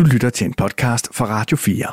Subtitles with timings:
[0.00, 1.86] Du lytter til en podcast fra Radio 4.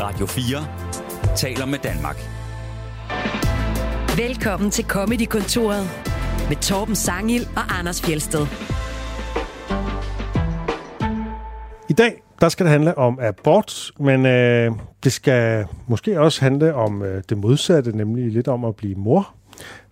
[0.00, 2.16] Radio 4 taler med Danmark.
[4.16, 5.90] Velkommen til Comedy-kontoret
[6.48, 8.46] med Torben Sangil og Anders Fjelsted.
[11.88, 14.72] I dag, der skal det handle om abort, men øh,
[15.04, 19.34] det skal måske også handle om øh, det modsatte, nemlig lidt om at blive mor.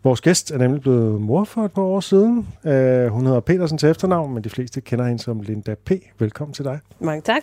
[0.05, 2.47] Vores gæst er nemlig blevet mor for et par år siden.
[2.65, 5.91] Øh, hun hedder Petersen til efternavn, men de fleste kender hende som Linda P.
[6.19, 6.79] Velkommen til dig.
[7.01, 7.43] Mange tak.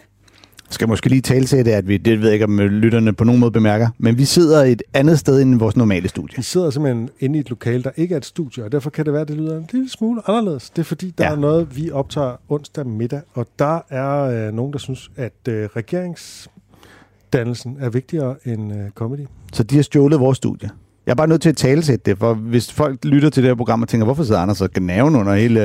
[0.70, 3.23] skal måske lige tale til det, at vi, det ved jeg ikke, om lytterne på
[3.23, 6.37] nogen måde bemærker, men vi sidder et andet sted end vores normale studie.
[6.37, 9.05] Vi sidder simpelthen inde i et lokale, der ikke er et studie, og derfor kan
[9.05, 10.70] det være, at det lyder en lille smule anderledes.
[10.70, 11.31] Det er fordi, der ja.
[11.31, 15.70] er noget, vi optager onsdag middag, og der er øh, nogen, der synes, at øh,
[15.76, 19.26] regeringsdannelsen er vigtigere end øh, comedy.
[19.53, 20.70] Så de har stjålet vores studie.
[21.09, 23.49] Jeg er bare nødt til at tale til det, for hvis folk lytter til det
[23.49, 25.59] her program og tænker, hvorfor sidder Anders og gnaven under hele...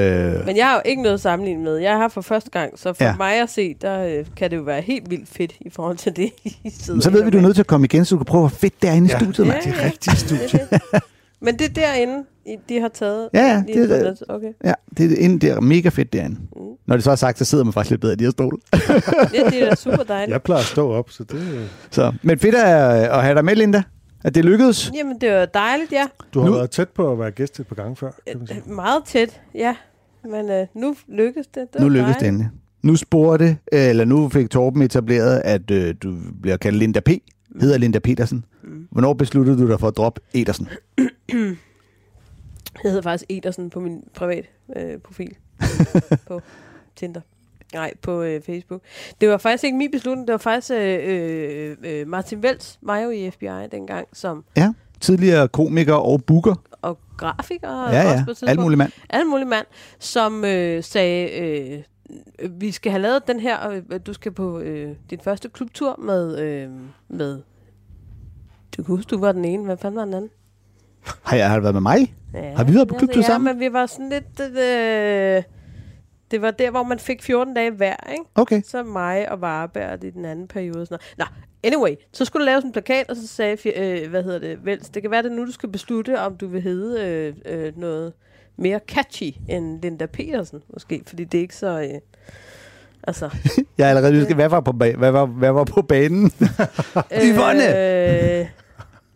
[0.46, 1.76] Men jeg har jo ikke noget at sammenligne med.
[1.76, 3.10] Jeg har for første gang, så for Ja.
[3.10, 3.16] ja.
[3.16, 6.16] mig at se, der øh, kan det jo være helt vildt fedt i forhold til
[6.16, 8.04] det, I sidder Men så ved vi, her du er nødt til at komme igen,
[8.04, 9.18] så du kan prøve, hvor fedt det er inde i Ja.
[9.18, 9.46] studiet.
[9.46, 9.62] Ja, mand.
[9.64, 10.68] Det er ja, rigtigt studie.
[11.40, 13.28] Men det er derinde, I- de har taget.
[13.34, 14.14] Ja, ja, det er-.
[14.28, 14.52] Okay.
[14.64, 16.36] Ja, det er, inde, det er mega fedt derinde.
[16.56, 16.62] Mm.
[16.86, 18.56] Når det så er sagt, så sidder man faktisk lidt bedre i de her stole.
[18.72, 18.78] Ja,
[19.50, 20.32] det er da super dejligt.
[20.32, 21.68] Jeg plejer at stå op, så det...
[21.90, 22.64] Så, men fedt at,
[23.04, 23.82] at have dig med, Linda.
[24.24, 24.90] At det lykkedes.
[24.94, 26.06] Jamen, det var dejligt, ja.
[26.34, 28.46] Du har Nu- været tæt på at være gæst et par gange før, kan man
[28.46, 28.62] sige.
[28.66, 29.76] Øh, Meget tæt, ja.
[30.24, 31.72] Men øh, nu lykkedes det.
[31.72, 32.50] det Nu lykkedes det endelig.
[32.82, 37.08] Nu spurgte, øh, eller nu fik Torben etableret, at øh, du bliver kaldt Linda P.
[37.60, 38.44] Hedder Linda Petersen.
[38.62, 38.88] Mm.
[38.90, 40.68] Hvornår besluttede du dig for at droppe Edersen?
[41.28, 44.44] Jeg hedder faktisk Edersen på min privat
[44.76, 45.36] øh, profil
[46.28, 46.40] på
[46.96, 47.20] Tinder.
[47.72, 48.80] Nej, på øh, Facebook.
[49.20, 50.26] Det var faktisk ikke min beslutning.
[50.28, 54.44] Det var faktisk øh, øh, øh, Martin Welts, mig jo i FBI dengang, som
[55.00, 56.54] Tidligere komiker og booker.
[56.82, 57.68] og grafiker.
[57.70, 58.24] Ja, også ja.
[58.24, 58.50] på et tidspunkt.
[58.50, 58.92] Alt muligt mand.
[59.10, 59.66] Alle mulige mand,
[59.98, 61.82] som øh, sagde, øh,
[62.60, 66.38] vi skal have lavet den her, øh, du skal på øh, din første klubtur med,
[66.38, 66.70] øh,
[67.08, 67.42] med,
[68.76, 70.30] du kan huske, du var den ene, hvad fanden var den anden?
[71.22, 72.14] Har jeg har det været med mig?
[72.34, 73.54] Ja, Har vi været på altså, klubtur ja, sammen?
[73.54, 74.40] men vi var sådan lidt...
[74.40, 75.42] Øh,
[76.34, 78.24] det var der, hvor man fik 14 dage hver, ikke?
[78.34, 78.62] Okay.
[78.62, 80.86] Så mig og Varberg i den anden periode.
[80.86, 81.30] Sådan noget.
[81.32, 81.94] Nå, anyway.
[82.12, 85.02] Så skulle der laves en plakat, og så sagde, øh, hvad hedder det, Vels, det
[85.02, 88.12] kan være det nu, du skal beslutte, om du vil hedde øh, øh, noget
[88.56, 91.02] mere catchy end Linda Petersen, måske.
[91.06, 91.80] Fordi det er ikke så...
[91.80, 92.00] Øh,
[93.02, 93.30] altså...
[93.78, 94.34] Jeg er allerede nysgerrig.
[94.34, 96.32] Hvad var på, ba- hvad var, hvad var på banen?
[97.28, 97.78] Yvonne!
[98.40, 98.46] Øh,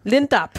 [0.05, 0.59] Lindap.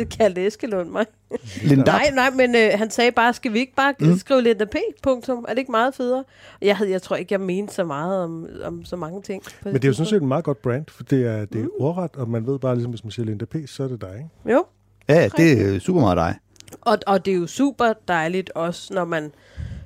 [0.00, 1.06] Det kaldte Eskelund mig.
[1.62, 1.84] Linda?
[1.84, 4.16] Nej, nej, men øh, han sagde bare, skal vi ikke bare Mm.
[4.18, 4.74] skrive Linda P.
[5.02, 5.44] Punktum?
[5.48, 6.24] Er det ikke meget federe?
[6.62, 9.42] Jeg, havde, jeg tror ikke, jeg mente så meget om, om så mange ting.
[9.42, 11.60] på Men det er jo sådan set et meget godt brand, for det er, det
[11.60, 11.70] er Mm.
[11.80, 14.14] ordret, og man ved bare, ligesom hvis man siger Linda P., så er det dig,
[14.16, 14.54] ikke?
[14.54, 14.64] Jo,
[15.08, 16.34] Ja, det er super meget dig.
[16.80, 19.32] og, og det er jo super dejligt også, når man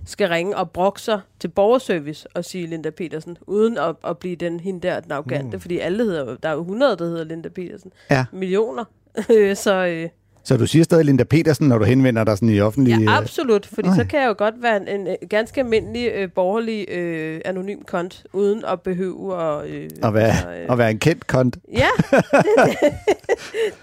[0.07, 4.37] skal ringe og brokke sig til borgerservice og sige Linda Petersen, uden at, at blive
[4.37, 5.61] den hende der, den arrogante, Mm.
[5.61, 7.93] fordi alle hedder, der er jo 100, der hedder Linda Petersen.
[8.11, 8.25] Ja.
[8.33, 8.85] Millioner.
[9.65, 10.09] så øh,
[10.45, 12.91] Så du siger stadig Linda Petersen, når du henvender dig sådan i offentlig...
[12.91, 13.95] ja, øh, absolut, fordi Ej.
[13.97, 17.79] så kan jeg jo godt være en, en, øh, ganske almindelig øh, borgerlig øh, anonym
[17.87, 19.67] kont, uden at behøve at...
[19.71, 21.57] Øh, at, være, altså, øh, at være en kendt kont.
[21.73, 22.25] Ja, det
[22.57, 22.89] er det.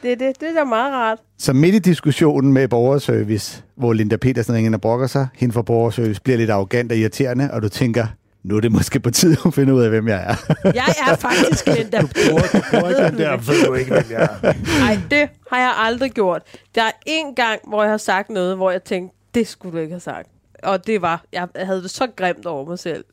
[0.03, 0.41] det, er det.
[0.41, 1.17] det er da meget rart.
[1.37, 5.61] Så midt i diskussionen med borgerservice, hvor Linda Petersen ringer og brokker sig, hende fra
[5.61, 8.05] borgerservice bliver lidt arrogant og irriterende, og du tænker,
[8.43, 10.53] nu er det måske på tide at finde ud af, hvem jeg er.
[10.81, 12.01] Jeg er faktisk Linda.
[12.01, 14.53] Du bruger ikke den der, ved du ikke, hvem jeg er.
[14.79, 16.41] Nej, det har jeg aldrig gjort.
[16.75, 19.81] Der er en gang, hvor jeg har sagt noget, hvor jeg tænkte, det skulle du
[19.81, 20.29] ikke have sagt.
[20.63, 23.05] Og det var, jeg havde det så grimt over mig selv.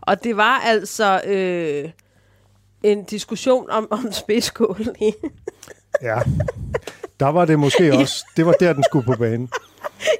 [0.00, 1.90] Og det var altså øh,
[2.82, 4.86] en diskussion om, om spidskål
[6.02, 6.18] Ja.
[7.20, 9.48] Der var det måske også, det var der, den skulle på banen.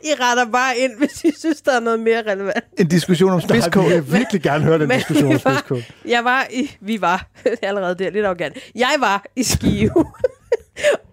[0.04, 2.64] I retter bare ind, hvis I synes, der er noget mere relevant.
[2.78, 3.84] En diskussion om spidskål.
[3.84, 5.82] vi vil virkelig gerne høre den Men diskussion om spidskål.
[6.04, 7.26] Jeg var i, vi var
[7.62, 8.56] allerede der, lidt arrogant.
[8.75, 9.91] Jeg var i Skive.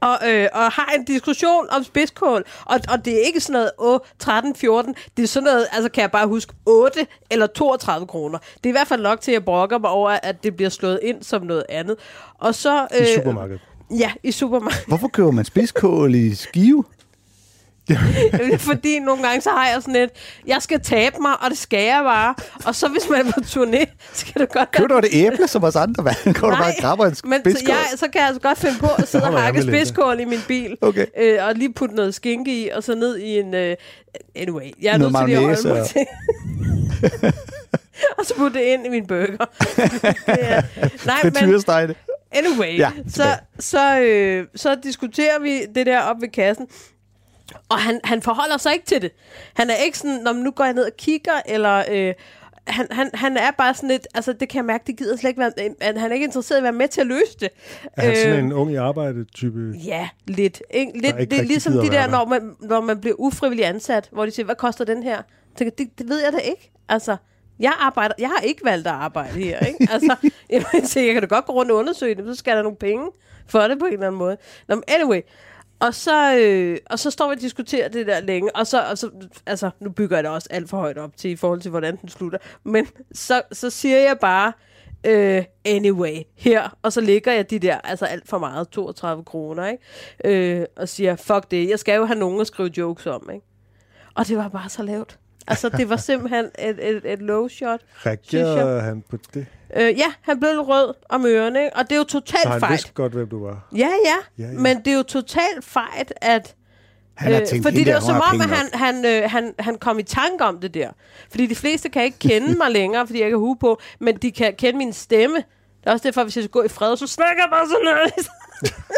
[0.02, 2.44] og, øh, og har en diskussion om spidskål.
[2.66, 4.96] Og, og det er ikke sådan noget, åh, 13, 14.
[5.18, 8.38] Det er sådan noget, altså kan jeg bare huske, 8 eller 32 kroner.
[8.38, 10.70] Det er i hvert fald nok til, at jeg brokker mig over, at det bliver
[10.70, 11.96] slået ind som noget andet.
[12.40, 12.88] Og så...
[13.02, 13.62] I supermarkedet.
[14.00, 14.86] Ja, i supermarkedet.
[14.88, 16.84] Hvorfor køber man spidskål i skive?
[18.70, 20.10] Fordi nogle gange så har jeg sådan et,
[20.48, 22.36] jeg skal tabe mig, og det skal jeg bare.
[22.66, 24.72] Og så hvis man er på turné, så kan du godt...
[24.72, 26.04] Køber du et æble som os andre?
[26.04, 26.34] Hvad?
[26.34, 28.80] Går du bare og grabber en men så, jeg, så kan jeg altså godt finde
[28.80, 30.78] på at sidde og hakke spidskål i min bil.
[30.82, 31.06] Okay.
[31.18, 33.54] Øh, og lige putte noget skinke i, og så ned i en...
[33.54, 33.76] Øh,
[34.36, 36.06] anyway, jeg er Noget nødt til at holde mig til.
[38.18, 39.46] og så putte det ind i min burger.
[40.26, 40.62] det er,
[41.06, 41.98] nej, men Frityresteg det.
[42.32, 43.24] anyway, Ja, så,
[43.60, 46.68] så, øh, så diskuterer vi det der op ved kassen.
[47.70, 49.12] Og han, han forholder sig ikke til det.
[49.54, 51.84] Han er ikke sådan, når nu går jeg ned og kigger, eller...
[51.92, 52.14] Øh,
[52.68, 55.30] han, han, han er bare sådan lidt, altså det kan jeg mærke, det gider slet
[55.30, 55.52] ikke være,
[55.82, 57.50] at han er ikke interesseret i at være med til at løse det.
[57.98, 59.74] Er han sådan Øh, en ung i arbejde-type?
[59.86, 60.62] Ja, lidt.
[60.74, 60.92] Ikke?
[60.94, 64.26] lidt ikke det er ligesom de der, når man, når man bliver ufrivillig ansat, hvor
[64.26, 65.22] de siger, hvad koster den her?
[65.56, 66.72] Tænker, det, det ved jeg da ikke.
[66.90, 67.16] Altså,
[67.60, 69.88] jeg arbejder, jeg har ikke valgt at arbejde her, ikke?
[69.94, 70.16] Altså,
[70.50, 72.64] jeg, tænker, jeg kan da godt gå rundt og undersøge det, men så skal der
[72.64, 73.08] nogle penge
[73.48, 74.38] for det på en eller anden måde.
[74.68, 75.22] Nå, anyway,
[75.82, 78.98] og så, øh, og så står vi og diskuterer det der længe, og så, og
[78.98, 79.10] så,
[79.46, 81.96] altså, nu bygger jeg det også alt for højt op til, i forhold til, hvordan
[82.02, 82.40] den slutter.
[82.64, 84.54] Men så, så siger jeg bare,
[85.06, 89.68] øh, anyway, her, og så ligger jeg de der, altså alt for meget, 32 kroner,
[89.68, 90.60] ikke?
[90.60, 93.46] Øh, og siger, fuck det, jeg skal jo have nogen at skrive jokes om, ikke?
[94.16, 95.20] Og det var bare så lavt.
[95.48, 97.80] Altså, det var simpelthen et, et, et low shot.
[98.06, 99.46] Reagerede han på det?
[99.76, 101.70] Øh, ja, han blev lidt rød om ørerne?
[101.76, 102.72] Og det er jo Så totalt han fejt.
[102.72, 103.68] vidste godt, hvem du var.
[103.76, 104.60] Ja, ja, Ja, ja.
[104.60, 106.56] men det er jo totalt fejt, at...
[107.16, 109.76] Han har tænkt, fordi det var der, som om, at han, han, øh, han, han
[109.78, 110.90] kom i tanke om det der.
[111.30, 114.32] Fordi de fleste kan ikke kende mig længere, fordi jeg har hue på, men de
[114.32, 115.36] kan kende min stemme.
[115.36, 117.86] Det er også derfor, hvis jeg skal gå i fred, så snakker jeg bare sådan
[117.86, 118.30] noget.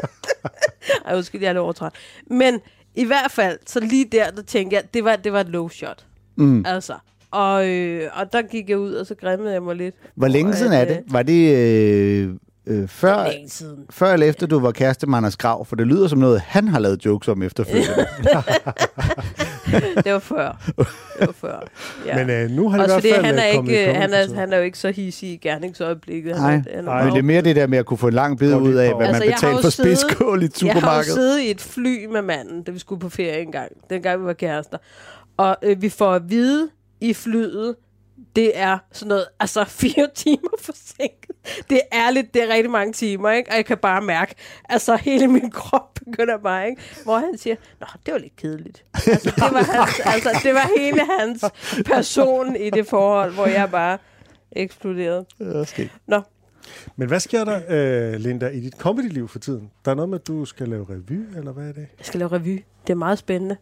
[1.05, 1.93] Ej, undskyld, jeg er lidt overtræt.
[2.27, 2.59] Men
[2.95, 5.69] i hvert fald, så lige der, der tænkte jeg, det var, det var et low
[5.69, 6.05] shot.
[6.35, 6.65] Mm.
[6.67, 6.93] Altså.
[7.33, 9.95] Og, øh, og der gik jeg ud, og så grimmede jeg mig lidt.
[10.15, 10.99] Hvor længe Og siden er det?
[11.11, 12.29] Var det øh,
[12.67, 13.85] øh, før, siden.
[13.89, 15.65] før eller efter, du var kæreste med Anders Grav?
[15.65, 18.05] For det lyder som noget, han har lavet jokes om efterfølgende.
[20.03, 20.71] Det var før.
[21.19, 21.59] Det var før.
[22.05, 22.17] Ja.
[22.25, 24.13] Men øh, nu har det i Også hvert fordi fald han er, øh, ikke, han,
[24.13, 26.35] er, han er jo ikke så hissig i gerningsøjeblikket.
[26.35, 27.97] Han Nej, er, han er Nej, Men det er mere det der med at kunne
[27.97, 30.63] få en lang bid ud af, hvad Altså, man jo for siddet- spidskål i et
[30.63, 33.71] Jeg har jo siddet i et fly med manden, da vi skulle på ferie engang.
[33.89, 34.77] Dengang vi var kærester.
[35.37, 36.69] Og øh, vi får at vide
[37.03, 37.75] i flyet,
[38.35, 41.35] det er sådan noget, altså fire timer forsinket.
[41.69, 43.49] Det er ærligt, det er rigtig mange timer, ikke?
[43.49, 44.35] Og jeg kan bare mærke,
[44.69, 46.81] altså hele min krop begynder bare, ikke?
[47.03, 48.85] Hvor han siger, nå, det var lidt kedeligt.
[48.93, 51.45] Altså, det var, hans, altså, det var hele hans
[51.85, 53.97] person i det forhold, hvor jeg bare
[54.51, 55.25] eksploderede.
[55.39, 55.89] Det.
[56.07, 56.21] Nå,
[56.95, 59.71] Men hvad sker der, øh, Linda, i dit comedy-liv for tiden?
[59.85, 61.87] Der er noget med, at du skal lave revy, eller hvad er det?
[61.97, 62.63] Jeg skal lave revy.
[62.87, 63.57] Det er meget spændende.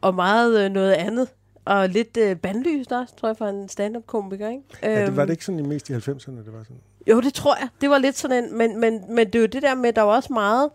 [0.00, 1.28] Og meget øh, noget andet.
[1.70, 4.62] Og lidt øh, bandlyst også, tror jeg, for en stand-up-komiker, ikke?
[4.82, 6.00] Ja, det var Øhm, det ikke sådan i mest i 90'erne,
[6.44, 6.80] det var sådan?
[7.06, 7.68] Jo, det tror jeg.
[7.80, 8.58] Det var lidt sådan en...
[8.58, 10.70] Men, men, men det er jo det der med, der var også meget,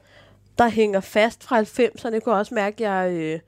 [0.58, 2.14] der hænger fast fra 90'erne.
[2.14, 3.40] Jeg kunne også mærke, at jeg, øh,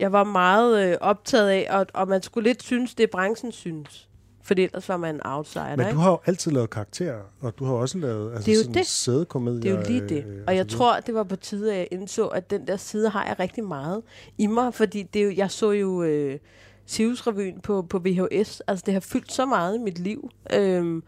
[0.00, 4.08] jeg var meget øh, optaget af, og, og man skulle lidt synes, det branchen synes.
[4.44, 7.64] Fordi ellers var man en outsider, Men du har jo altid lavet karakterer, og du
[7.64, 8.86] har også lavet altså Det er jo sådan det.
[8.86, 9.60] sædekomedier.
[9.60, 10.24] Det er jo lige det.
[10.26, 12.76] øh, Og jeg så tror, det var på tide, at jeg indså, at den der
[12.76, 14.02] side har jeg rigtig meget
[14.38, 16.38] i mig, fordi det er jo, jeg så jo øh,
[16.86, 18.60] Sirius-revyen på, på VHS.
[18.66, 20.30] Altså, det har fyldt så meget i mit liv.
[20.52, 21.02] Øhm,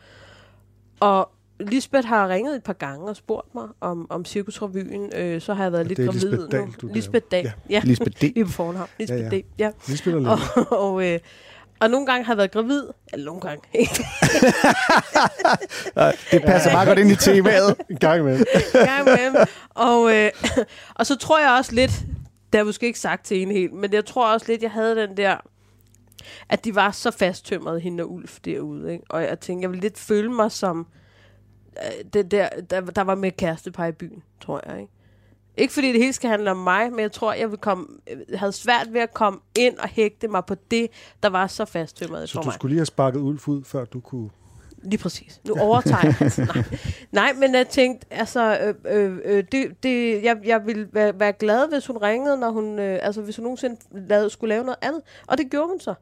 [1.00, 1.30] og
[1.60, 5.10] Lisbeth har ringet et par gange og spurgt mig om, om Cirkusrevyen.
[5.16, 6.72] Øh, så har jeg været Og lidt gravid Lisbeth Dahl, nu.
[6.80, 7.44] du der- Lisbeth Dahl.
[7.44, 7.52] Ja.
[7.70, 7.74] Ja.
[7.74, 7.80] ja.
[7.84, 8.22] Lisbeth D.
[8.34, 8.88] Vi er på fornavn.
[8.98, 9.64] Lisbeth Ja, ja, ja.
[9.64, 9.70] ja.
[9.70, 9.90] D.
[9.90, 9.96] Ja.
[9.96, 10.30] Spiller
[10.70, 11.18] Og, og, øh,
[11.80, 12.82] og nogle gange har jeg været gravid.
[13.12, 13.62] Eller nogle gange.
[16.30, 17.74] Det passer meget godt ind i temaet.
[17.90, 18.44] En gang imellem.
[18.72, 19.34] gang imellem.
[19.74, 20.30] Og, øh,
[20.94, 22.06] og så tror jeg også lidt, det
[22.52, 24.96] har jeg måske ikke sagt til en helt, men jeg tror også lidt, jeg havde
[24.96, 25.36] den der,
[26.48, 28.92] at de var så fasttømrede, hende og Ulf derude.
[28.92, 29.04] Ikke?
[29.08, 30.86] Og jeg tænkte, jeg ville lidt føle mig som
[31.76, 34.80] øh, det der, der, der var med kærestepar i byen, tror jeg.
[34.80, 34.92] Ikke?
[35.56, 38.38] Ikke fordi det hele skal handle om mig, men jeg tror, jeg ville komme, øh,
[38.38, 40.88] havde svært ved at komme ind og hægte mig på det,
[41.22, 42.54] der var så fasttømret Så for du mig.
[42.54, 44.30] skulle lige have sparket Ulf ud, før du kunne...
[44.82, 45.40] Lige præcis.
[45.48, 46.16] Nu overtager jeg.
[46.20, 46.64] altså, nej.
[47.12, 51.32] nej, men jeg tænkte, altså, øh, øh, øh, det, det, jeg, jeg ville være, være
[51.32, 54.78] glad, hvis hun ringede, når hun, øh, altså, hvis hun nogensinde lavede, skulle lave noget
[54.82, 55.02] andet.
[55.26, 55.94] Og det gjorde hun så.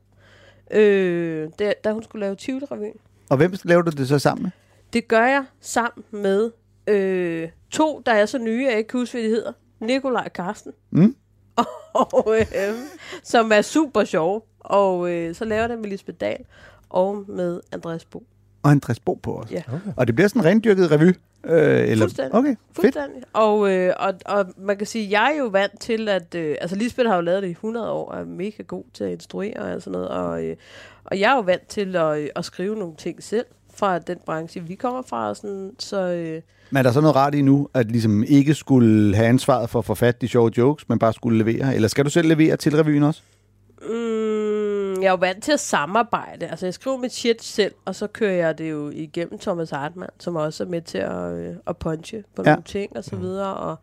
[0.72, 2.98] Øh, da, da hun skulle lave Tivoli-revyen.
[3.30, 4.50] Og hvem laver du det så sammen med?
[4.92, 6.50] Det gør jeg sammen med
[6.86, 9.52] øh, to, der er så nye, jeg ikke kan huske, hvad de hedder.
[9.80, 10.72] Nikolaj og Karsten.
[10.90, 11.16] Mm?
[11.94, 12.74] og, øh,
[13.22, 14.40] som er super sjove.
[14.60, 16.44] Og øh, så laver jeg det med Lisbeth Dahl
[16.88, 18.26] og med Andreas Bo.
[18.62, 19.50] Og Andreas Bo på os.
[19.50, 19.62] Ja.
[19.68, 19.92] Okay.
[19.96, 21.12] Og det bliver sådan en rendyrket revy?
[21.44, 22.04] Øh, eller?
[22.04, 22.34] Fuldstændig.
[22.34, 22.58] Okay, fedt.
[22.80, 23.22] Fuldstændig.
[23.32, 26.34] Og, øh, og, og man kan sige, jeg er jo vant til, at...
[26.34, 29.04] Øh, altså, Lisbeth har jo lavet det i 100 år, og er mega god til
[29.04, 30.08] at instruere og sådan noget.
[30.08, 30.56] Og, øh,
[31.04, 34.18] og jeg er jo vant til at, øh, at skrive nogle ting selv fra den
[34.26, 35.28] branche, vi kommer fra.
[35.28, 38.54] Og sådan, så øh, Men er der så noget rart i nu, at ligesom ikke
[38.54, 41.74] skulle have ansvaret for at få fat de sjove jokes, men bare skulle levere?
[41.74, 43.22] Eller skal du selv levere til revyen også?
[43.82, 44.71] mm,
[45.02, 46.46] jeg er jo vant til at samarbejde.
[46.46, 50.10] Altså, jeg skriver mit shit selv, og så kører jeg det jo igennem Thomas Hartmann,
[50.20, 52.50] som også er med til at, øh, at punche på Ja.
[52.50, 53.54] nogle ting og så videre.
[53.54, 53.76] Og,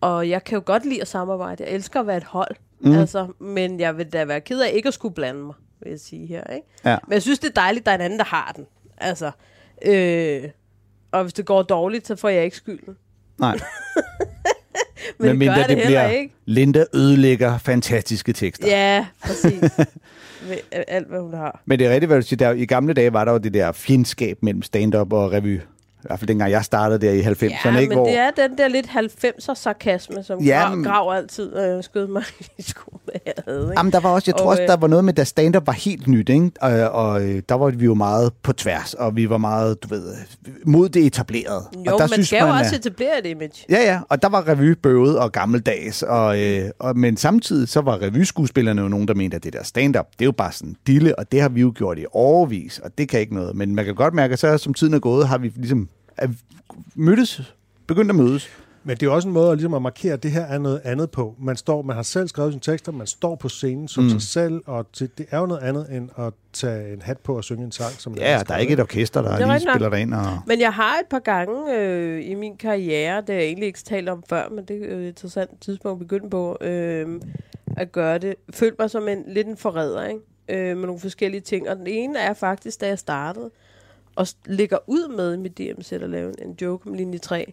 [0.00, 1.64] og jeg kan jo godt lide at samarbejde.
[1.64, 2.56] Jeg elsker at være et hold.
[2.80, 2.88] Mm.
[2.90, 2.98] Mm.
[2.98, 6.00] Altså, men jeg vil da være ked af ikke at skulle blande mig, vil jeg
[6.00, 6.44] sige her.
[6.54, 6.66] Ikke?
[6.84, 6.98] Ja.
[7.06, 8.66] Men jeg synes, det er dejligt, at der er en anden, der har den.
[8.98, 9.30] Altså,
[9.86, 10.44] øh,
[11.12, 12.96] og hvis det går dårligt, så får jeg ikke skylden.
[13.38, 13.58] Nej.
[15.18, 16.34] Men det mindre gør det heller ikke.
[16.46, 18.68] Linda ødelægger fantastiske tekster.
[18.68, 19.60] Ja, præcis.
[20.48, 20.56] Med
[20.88, 21.62] alt, hvad hun har.
[21.66, 22.36] Men det er rigtigt, hvad du siger.
[22.36, 25.60] Der, I gamle dage var der jo det der fjendskab mellem stand-up og revy.
[26.04, 27.68] I hvert fald dengang jeg startede der i 90'erne.
[27.70, 28.06] Ja, ikke, men hvor...
[28.06, 32.06] det er den der lidt 90'er sarkasme, som Ja, ja, men- Grav altid øh, skød
[32.06, 32.22] mig
[32.58, 33.60] i skoene, jeg havde.
[33.62, 33.72] Ikke?
[33.76, 35.66] Jamen, der var også, jeg tror Og, også, øh, der var noget med, da stand-up
[35.66, 36.50] var helt nyt, ikke?
[36.60, 39.88] Og, og øh, der var vi jo meget på tværs, og vi var meget, du
[39.88, 40.14] ved,
[40.66, 41.64] mod det etablerede.
[41.76, 43.64] Jo, og der man synes skal jo man, også at- etablere et image.
[43.70, 47.80] Ja, ja, og der var revy bøvet og gammeldags, og, øh, og, men samtidig så
[47.80, 50.76] var revyskuespillerne jo nogen, der mente, at det der stand-up, det er jo bare sådan
[50.86, 53.56] dille, og det har vi jo gjort i overvis, og det kan ikke noget.
[53.56, 55.88] Men man kan godt mærke, at så som tiden er gået, har vi ligesom
[56.20, 56.28] er
[56.94, 57.54] mødtes,
[57.86, 58.48] begyndt at mødes.
[58.84, 60.80] Men det er også en måde at, ligesom at markere, at det her er noget
[60.84, 61.34] andet på.
[61.40, 64.10] Man, står, man har selv skrevet sine tekster, man står på scenen som mm.
[64.10, 67.36] sig selv, og til, det er jo noget andet end at tage en hat på
[67.36, 67.92] og synge en sang.
[67.92, 69.74] Som Ja, der er ikke et orkester, der Det er lige rigtigt nok.
[69.74, 70.14] spiller derind.
[70.14, 70.38] Og...
[70.46, 73.78] Men jeg har et par gange øh, i min karriere, det har jeg egentlig ikke
[73.78, 77.20] talt om før, men det er jo et interessant tidspunkt at begynde på, øh,
[77.76, 78.34] at gøre det.
[78.54, 80.20] Følt mig som en lidt en forræder, ikke?
[80.48, 81.68] Øh, med nogle forskellige ting.
[81.68, 83.50] Og den ene er faktisk, da jeg startede,
[84.16, 87.52] og ligger ud med i mit DM-sæt at lave en joke om linje 3.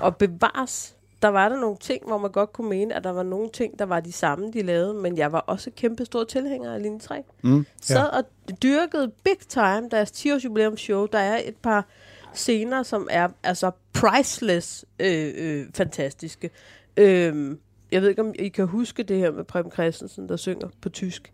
[0.00, 3.22] Og bevares, der var der nogle ting, hvor man godt kunne mene, at der var
[3.22, 6.74] nogle ting, der var de samme, de lavede, men jeg var også kæmpe stor tilhænger
[6.74, 7.22] af linje 3.
[7.42, 7.66] Mm.
[7.80, 8.18] Sad Ja.
[8.18, 8.24] og
[8.62, 11.06] dyrkede big time deres 10 års jubilæumsshow.
[11.06, 11.86] Der er et par
[12.34, 16.50] scener, som er altså priceless øh, øh, fantastiske.
[16.96, 17.56] Øh,
[17.92, 20.88] jeg ved ikke, om I kan huske det her med Preben Christensen, der synger på
[20.88, 21.32] tysk.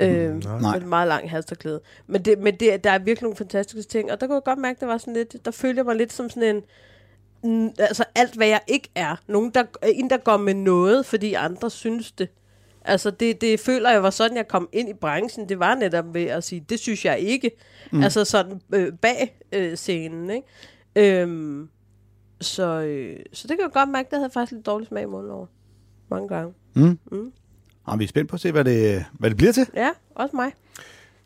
[0.00, 0.58] Øh, Nej.
[0.60, 1.80] med et meget langt halsterklæde.
[2.06, 4.58] Men, det, men det, der er virkelig nogle fantastiske ting, og der kunne jeg godt
[4.58, 6.62] mærke, der var sådan lidt, der følte jeg mig lidt som sådan en,
[7.50, 9.16] mm, altså alt, hvad jeg ikke er.
[9.26, 12.28] Nogen, der, en, der går med noget, fordi andre synes det.
[12.84, 15.48] Altså, det, det føler jeg var sådan, jeg kom ind i branchen.
[15.48, 17.50] Det var netop ved at sige, det synes jeg ikke.
[17.92, 18.02] Mm.
[18.02, 21.20] Altså sådan øh, bag øh, scenen, ikke?
[21.20, 21.68] Øhm,
[22.40, 25.06] så, øh, så det kan jeg godt mærke, det havde faktisk lidt dårlig smag i
[25.06, 25.46] munden over.
[26.08, 26.54] Mange gange.
[27.84, 29.66] Og vi er spændt på at se, hvad det, hvad det bliver til.
[29.74, 30.52] Ja, også mig.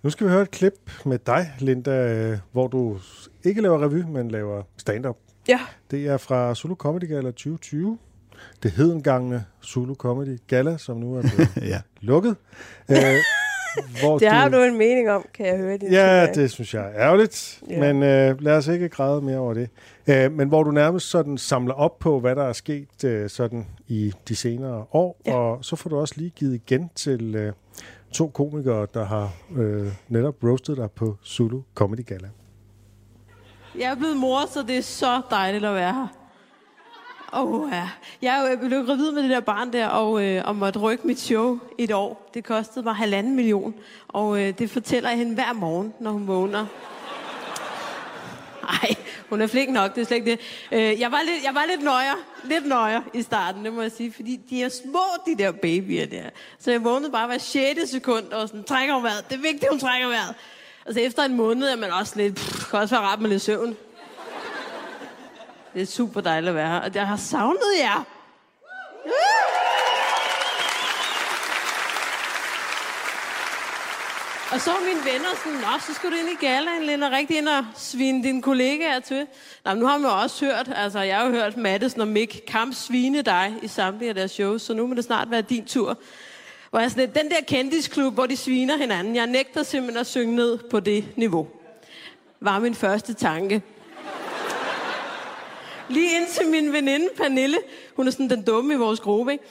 [0.02, 2.98] Nu skal vi høre et klip med dig, Linda, hvor du
[3.44, 5.16] ikke laver revy, men laver stand-up.
[5.48, 5.60] Ja.
[5.90, 7.98] Det er fra Zulu Comedy Gala 2020.
[8.62, 11.80] Det hedengangne Zulu Comedy Gala, som nu er blevet ja.
[12.00, 12.36] lukket.
[12.90, 12.96] Øh,
[14.00, 16.34] hvor Det har du en mening om, kan jeg høre din Ja, tilgang.
[16.34, 17.80] det synes jeg er ærgerligt, Ja.
[17.92, 19.68] men øh, lad os ikke græde mere over det.
[20.06, 23.66] Øh, men hvor du nærmest sådan samler op på, hvad der er sket øh, sådan
[23.88, 25.34] i de senere år, Ja.
[25.34, 27.52] og så får du også lige givet igen til øh,
[28.12, 32.28] to komikere, der har øh, netop roastet dig på Zulu Comedy Gala.
[33.78, 36.06] Jeg er blevet mor, så det er så dejligt at være her.
[37.32, 37.88] Oh, ja.
[38.22, 41.58] Jeg blev gravid med det der barn der, og, øh, og måtte rykke mit show
[41.78, 42.30] et år.
[42.34, 43.74] Det kostede mig halvanden million,
[44.08, 46.66] og øh, det fortæller jeg hende hver morgen, når hun vågner.
[48.62, 48.94] Nej,
[49.28, 50.40] hun er flink nok, det er slet ikke det.
[50.72, 52.14] Øh, jeg, var lidt, jeg var lidt nøjer,
[52.44, 56.06] lidt nøjer i starten, det må jeg sige, fordi de er små, de der babyer
[56.06, 56.30] der.
[56.58, 57.90] Så jeg vågnede bare hver 6.
[57.90, 59.24] sekund, og sådan, trækker hun vejret.
[59.28, 60.34] Det er vigtigt, hun trækker vejret.
[60.86, 63.42] Altså efter en måned er man også lidt, pff, kan også være ret med lidt
[63.42, 63.76] søvn.
[65.76, 68.04] Det er super dejligt at være her, og jeg har savnet jer.
[74.52, 77.38] Og så var mine venner sådan, Nå, så skulle du ind i galaen, Linda, rigtig
[77.38, 79.26] ind og svine dine kollegaer til.
[79.64, 82.08] Nå, men nu har man jo også hørt, altså jeg har jo hørt Mattes og
[82.08, 85.42] Mick kamp svine dig i samtlige af deres shows, så nu må det snart være
[85.42, 85.98] din tur.
[86.70, 90.36] Hvor jeg sådan den der kendisklub, hvor de sviner hinanden, jeg nægter simpelthen at synge
[90.36, 91.48] ned på det niveau.
[92.40, 93.62] Var min første tanke.
[95.88, 97.58] Lige indtil min veninde Pernille,
[97.96, 99.44] hun er sådan den dumme i vores gruppe, ikke?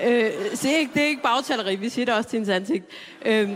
[0.00, 2.84] Øh, se ikke, det er ikke bagtaleri, vi siger det også til hendes ansigt.
[3.24, 3.50] Øh,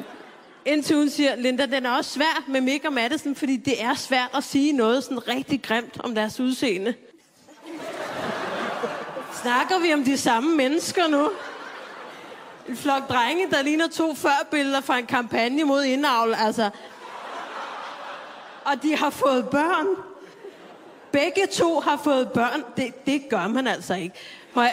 [0.64, 3.94] indtil hun siger, Linda, den er også svær med Mick og Madison, fordi det er
[3.94, 6.94] svært at sige noget sådan rigtig grimt om deres udseende.
[9.42, 11.30] Snakker vi om de samme mennesker nu?
[12.68, 16.70] En flok drenge, der ligner to førbilleder fra en kampagne mod indavl, altså.
[18.64, 20.07] Og de har fået børn.
[21.12, 22.64] Begge to har fået børn.
[22.76, 24.14] Det, det gør man altså ikke.
[24.54, 24.66] Prøv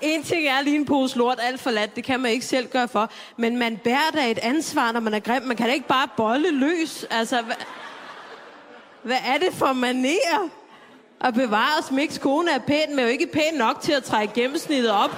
[0.00, 1.96] en ting er lige en pose lort, alt for lat.
[1.96, 3.10] Det kan man ikke selv gøre for.
[3.36, 5.42] Men man bærer da et ansvar, når man er grim.
[5.42, 7.06] Man kan da ikke bare bolle løs.
[7.10, 7.56] Altså, hvad,
[9.02, 10.48] hvad er det for manerer?
[11.20, 14.34] At bevare os, Miks kone er pæn, men jo ikke pæn nok til at trække
[14.34, 15.10] gennemsnittet op.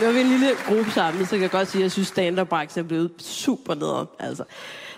[0.00, 2.08] Nu er vi en lille gruppe sammen, så kan jeg godt sige, at jeg synes,
[2.08, 4.06] stand-up er blevet super nederen.
[4.18, 4.44] Altså.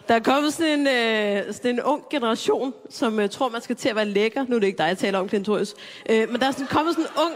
[0.08, 3.76] Der er kommet sådan en, øh, sådan en ung generation, som øh, tror, man skal
[3.76, 4.44] til at være lækker.
[4.48, 5.74] Nu er det ikke dig, jeg taler om, Klintorius.
[6.10, 7.34] Øh, men der er sådan, kommet sådan en ung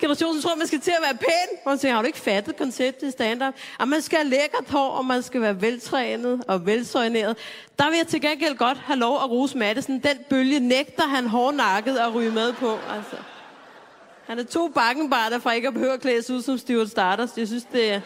[0.00, 1.58] generation, som tror, man skal til at være pæn.
[1.64, 3.54] Og man tænker, har du ikke fattet konceptet i stand-up?
[3.80, 7.36] At man skal have lækkert hår, og man skal være veltrænet og velsøjneret.
[7.78, 9.94] Der vil jeg til gengæld godt have lov at rose Madison.
[9.94, 12.78] Den bølge nægter han hårdnakket at ryge med på.
[12.96, 13.16] Altså.
[14.28, 17.38] Han er to bakkenbarter fra ikke at behøve at klæde sig ud som Stuart Stardust.
[17.38, 18.00] Jeg synes, det er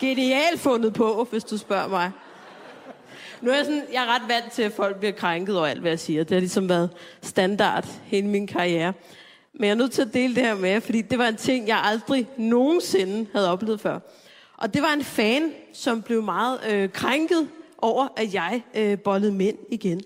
[0.00, 2.10] genialt fundet på, hvis du spørger mig.
[3.40, 5.80] Nu er jeg, sådan, jeg er ret vant til, at folk bliver krænket over alt,
[5.80, 6.24] hvad jeg siger.
[6.24, 6.90] Det har ligesom været
[7.22, 8.92] standard hele min karriere.
[9.52, 11.36] Men jeg er nødt til at dele det her med jer, fordi det var en
[11.36, 13.98] ting, jeg aldrig nogensinde havde oplevet før.
[14.56, 17.48] Og det var en fan, som blev meget øh, krænket
[17.78, 20.00] over, at jeg øh, bollede mænd igen.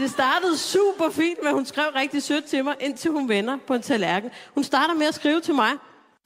[0.00, 3.74] Det startede super fint, men hun skrev rigtig sødt til mig, indtil hun vender på
[3.74, 4.30] en tallerken.
[4.54, 5.70] Hun starter med at skrive til mig.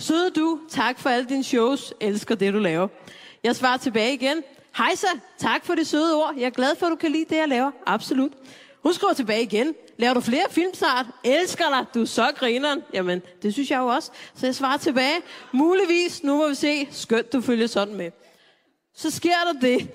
[0.01, 2.89] Søde du, tak for alle dine shows, elsker det du laver.
[3.45, 4.43] Jeg svarer tilbage igen.
[4.77, 5.07] Hejsa,
[5.39, 6.35] tak for det søde ord.
[6.37, 7.71] Jeg er glad for, at du kan lide det, jeg laver.
[7.87, 8.33] Absolut.
[8.83, 9.75] Hun skriver tilbage igen.
[9.99, 11.07] Laver du flere film snart?
[11.25, 11.87] Elsker dig.
[11.95, 12.83] Du er så grineren.
[12.93, 14.11] Jamen, det synes jeg jo også.
[14.35, 15.21] Så jeg svarer tilbage.
[15.53, 16.23] Muligvis.
[16.23, 16.89] Nu må vi se.
[16.91, 18.11] Skønt, du følger sådan med.
[18.97, 19.89] Så sker der det,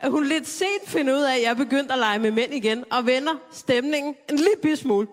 [0.00, 2.54] at hun lidt sent finder ud af, at jeg er begyndt at lege med mænd
[2.54, 5.06] igen, og vender stemningen en lille smule.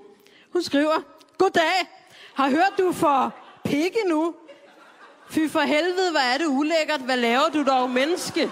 [0.54, 1.04] Hun skriver,
[1.38, 1.88] Goddag,
[2.34, 4.36] har hørt du for pikke nu?
[5.30, 7.02] Fy for helvede, hvad er det ulækkert.
[7.02, 8.50] Hvad laver du dog, menneske?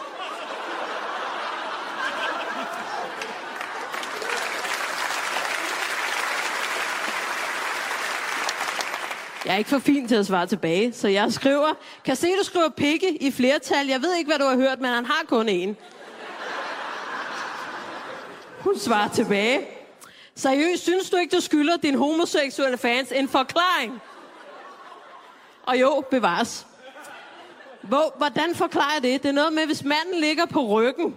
[9.46, 11.74] Jeg er ikke for fin til at svare tilbage, så jeg skriver,
[12.06, 13.88] kan se, du skriver pikke i flertal.
[13.88, 15.76] Jeg ved ikke, hvad du har hørt, men han har kun én.
[18.63, 19.68] Hun svarer tilbage.
[20.36, 24.01] Seriøst, synes du ikke, du skylder din homoseksuelle fans en forklaring?
[25.63, 26.68] Og jo, bevares.
[27.82, 29.24] Hvor, hvordan forklarer jeg det?
[29.24, 31.15] Det er noget med, hvis manden ligger på ryggen,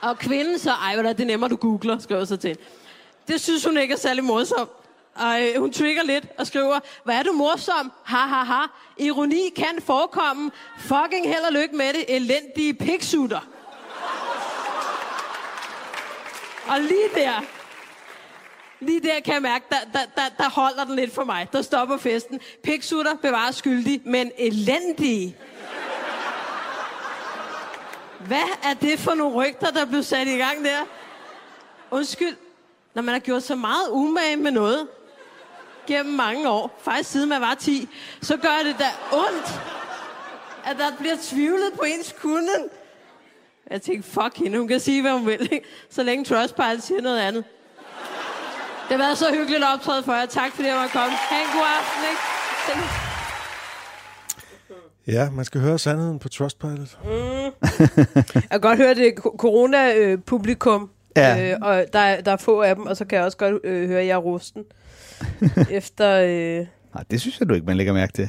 [0.00, 2.58] og kvinden så, ej, hvad er det nemmere, du googler, skriver så til.
[3.28, 4.70] Det synes hun ikke er særlig morsomt.
[5.14, 7.92] Og øh, hun trigger lidt og skriver, hvad er du morsom?
[8.04, 8.66] Ha, ha, ha.
[8.98, 10.50] Ironi kan forekomme.
[10.78, 12.16] Fucking held og lykke med det.
[12.16, 13.48] Elendige piksutter.
[16.68, 17.44] Og lige der,
[18.80, 21.48] lige der kan jeg mærke, der, der, der, der holder den lidt for mig.
[21.52, 22.40] Der stopper festen.
[22.62, 25.36] Piksutter bevarer skyldig, men elendige.
[28.26, 30.78] Hvad er det for nogle rygter, der blev sat i gang der?
[31.90, 32.36] Undskyld,
[32.94, 34.88] når man har gjort så meget umage med noget
[35.86, 37.88] gennem mange år, faktisk siden man var 10,
[38.22, 39.60] så gør det da ondt,
[40.64, 42.70] at der bliver tvivlet på ens kunden.
[43.70, 45.66] Jeg tænkte, fuck hende, hun kan sige, hvad hun vil, ikke?
[45.90, 47.44] så længe Trustpilot siger noget andet.
[48.88, 50.26] Det har været så hyggeligt optræde for jer.
[50.26, 51.12] Tak fordi jeg var kommet.
[51.18, 52.22] Ha' en god aften, ikke?
[55.06, 56.98] Ja, man skal høre sandheden på Trustpilot.
[58.34, 61.52] Jeg kan godt høre det corona-publikum, Ja.
[61.52, 63.54] øh, og der, er- der er få af dem, og så kan jeg også godt
[63.64, 64.64] øh, høre, at jeg er rusten
[65.70, 68.28] efter øh, Nej, det synes jeg du ikke, man lægger mærke til.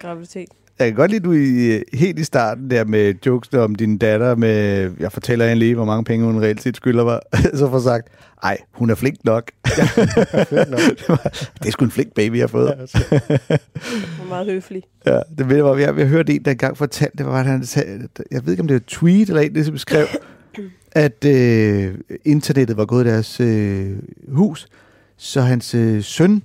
[0.00, 0.48] graviditet.
[0.78, 4.34] Jeg kan godt lide, du i, helt i starten der med jokes om din datter,
[4.34, 7.20] med, jeg fortæller hende lige, hvor mange penge hun reelt set skylder mig,
[7.58, 8.08] så får sagt,
[8.42, 9.50] ej, hun er flink nok.
[9.64, 11.16] det, var,
[11.58, 12.74] det er sgu en flink baby, jeg har fået.
[12.76, 14.82] Hun er meget høflig.
[15.06, 17.46] Ja, det ved jeg, hvor jeg, jeg hørte en, der engang fortalte, det var, at
[17.46, 20.06] han sagde, jeg ved ikke, om det var et tweet eller en, der som skrev,
[20.92, 23.96] at øh, internettet var gået i deres øh,
[24.28, 24.68] hus,
[25.16, 26.42] så hans øh, søn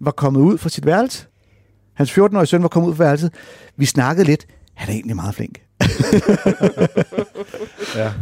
[0.00, 1.26] var kommet ud fra sit værelse.
[2.00, 3.32] Hans 14-årige søn var kommet ud fra værelset.
[3.76, 4.46] Vi snakkede lidt.
[4.74, 5.60] Han er egentlig meget flink.
[7.96, 8.12] Ja.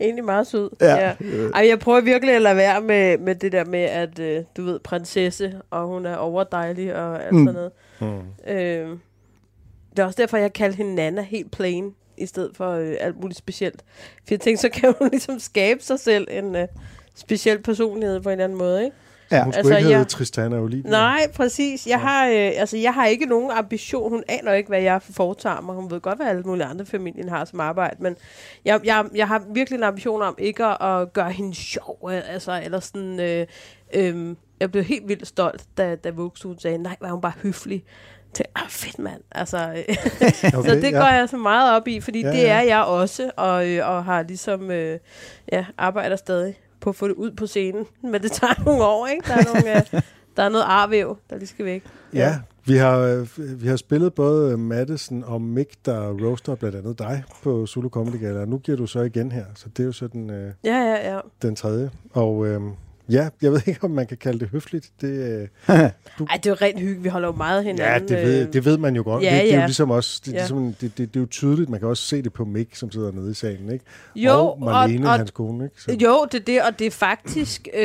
[0.00, 0.70] Egentlig meget sød.
[0.80, 0.94] Ja.
[0.96, 1.14] Ja.
[1.54, 4.64] Ej, jeg prøver virkelig at lade være med, med det der med, at øh, du
[4.64, 7.46] ved, prinsesse, og hun er overdejlig og alt Mm.
[7.46, 7.72] sådan noget.
[7.98, 8.54] Hmm.
[8.54, 8.98] Øh,
[9.90, 13.20] det er også derfor, jeg kaldte hende Nana helt plain, i stedet for øh, alt
[13.20, 13.82] muligt specielt.
[14.16, 16.68] For jeg tænkte, så kan hun ligesom skabe sig selv en øh,
[17.14, 18.96] speciel personlighed på en eller anden måde, ikke?
[19.30, 19.42] Ja.
[19.44, 20.90] Hun skulle Altså, ikke hedde jeg- Tristana Olivia.
[20.90, 21.86] Nej, præcis.
[21.86, 24.10] Jeg har, øh, altså, jeg har ikke nogen ambition.
[24.10, 25.74] Hun aner ikke, hvad jeg foretager mig.
[25.74, 27.96] Hun ved godt, hvad alle mulige andre familien har som arbejde.
[27.98, 28.16] Men
[28.64, 32.10] jeg, jeg, jeg har virkelig en ambition om ikke at, at gøre hende sjov.
[32.10, 33.20] Altså, eller sådan...
[33.20, 33.46] Øh,
[33.94, 37.84] øh, jeg blev helt vildt stolt, da, da Vuxen sagde, nej, var hun bare høflig.
[38.34, 39.20] Tænkte, ah, fedt mand.
[39.32, 39.58] Altså,
[39.88, 39.96] øh,
[40.58, 40.98] Okay, så det ja.
[40.98, 42.52] går jeg så meget op i, fordi Ja, ja, det ja.
[42.54, 44.98] er jeg også, og, øh, og har ligesom, øh,
[45.52, 46.54] ja, arbejder stadig
[46.84, 47.86] på at få det ud på scenen.
[48.12, 49.28] Men det tager nogle år, ikke?
[49.28, 50.02] Der er, nogle, øh,
[50.36, 51.84] der er noget arvæv, der lige skal væk.
[52.14, 53.28] Ja, vi har, øh,
[53.62, 58.20] vi har spillet både Madison og Mick, der roaster blandt andet dig på Zulu Comedy
[58.20, 60.52] Gala, og nu giver du så igen her, så det er jo så den, øh,
[60.64, 61.20] Ja, ja, ja.
[61.42, 61.90] den tredje.
[62.12, 62.60] Og øh,
[63.08, 64.90] ja, jeg ved ikke, om man kan kalde det høfligt.
[65.00, 65.90] Det, øh, Ej,
[66.36, 67.02] det er jo rent hygge.
[67.02, 68.08] Vi holder jo meget ja, hinanden.
[68.08, 69.22] det ved, øh, det ved man jo godt.
[69.24, 69.66] ja, det, det er jo ja.
[69.66, 70.36] ligesom også, det, Ja.
[70.36, 70.42] ja.
[70.42, 72.90] ligesom, det, det, det er jo tydeligt, man kan også se det på Mick, som
[72.90, 73.84] sidder nede i salen, ikke?
[74.16, 75.82] Jo, og Marlene, og, og, hans kone, ikke?
[75.82, 77.68] Så, Jo, det er det, og det er faktisk...
[77.74, 77.84] Øh,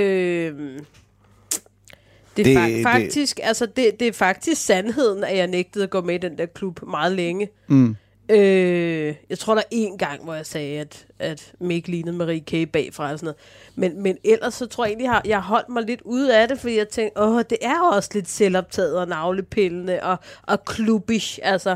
[2.37, 5.83] Det er Det- det, det- faktisk, altså det, det er faktisk sandheden, at jeg nægtede
[5.83, 7.49] at gå med i den der klub meget længe.
[7.67, 7.95] Mm.
[8.31, 12.39] Øh, jeg tror, der er en gang, hvor jeg sagde, at, at Mick lignede Marie
[12.39, 12.71] K.
[12.71, 13.37] bagfra og sådan noget.
[13.79, 16.47] Men, men ellers så tror jeg egentlig, har, jeg har holdt mig lidt ude af
[16.47, 21.39] det, fordi jeg tænkte, åh, det er også lidt selvoptaget og navlepillende og, og klubbish,
[21.43, 21.75] altså.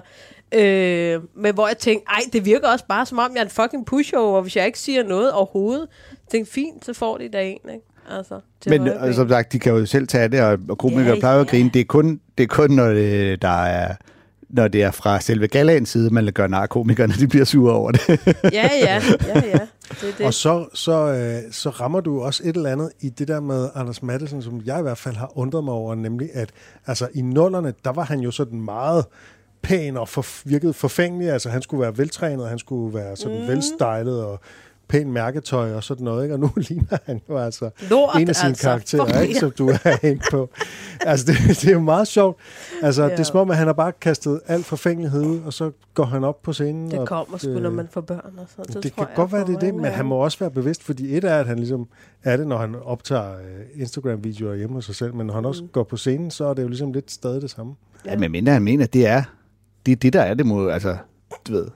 [0.54, 3.50] Øh, men hvor jeg tænkte, ej, det virker også bare som om, jeg er en
[3.50, 5.88] fucking pushover, hvis jeg ikke siger noget overhovedet.
[6.12, 7.86] Jeg tænkte, fint, så får de da en, ikke?
[8.10, 11.06] Altså, Men højre øh, som sagt, de kan jo selv tage det, og, og komikere
[11.06, 11.52] Ja, ja, plejer jo at ja.
[11.52, 11.70] grine.
[11.74, 13.96] Det er kun, det er kun når, det, der er,
[14.54, 17.74] når det er fra selve galaens side, man gør nar af komikerne, de bliver sure
[17.74, 18.02] over det.
[18.54, 19.60] Ja, ja, ja, ja.
[19.90, 20.26] Det er det.
[20.26, 23.70] Og så, så, øh, så rammer du også et eller andet i det der med
[23.76, 26.50] Anders Madsen, som jeg i hvert fald har undret mig over, nemlig at
[26.88, 29.06] altså, i nullerne, der var han jo sådan meget
[29.62, 31.30] pæn og for, virkede forfængelig.
[31.30, 33.48] Altså han skulle være veltrænet, han skulle være sådan mm.
[33.48, 34.40] velstylet og
[34.88, 36.24] pæn mærketøj og sådan noget.
[36.24, 36.36] Ikke?
[36.36, 38.64] Og nu ligner han jo altså Lort, en af sine altså.
[38.64, 40.50] karakterer, ikke, som du er inde på.
[41.02, 42.38] Altså det, det er jo meget sjovt.
[42.82, 43.10] Altså ja.
[43.10, 46.04] det er som om, at han har bare kastet al forfængelighed ud, og så går
[46.06, 46.92] han op på scenen.
[46.92, 48.74] Det og, kommer sgu, øh, når man får børn og sådan.
[48.74, 50.52] det, det tror kan jeg godt være, det er det, men han må også være
[50.52, 51.88] bevidst, fordi et er, at han ligesom
[52.24, 55.64] er det, når han optager øh, Instagram-videoer hjemme hos sig selv, men når han også
[55.64, 55.70] Mm.
[55.70, 57.74] går på scenen, så er det jo ligesom lidt stadig det samme.
[58.06, 59.24] ja, men mindre han mener, det er
[59.86, 60.98] det, er det der er det må, altså,
[61.48, 61.68] du ved,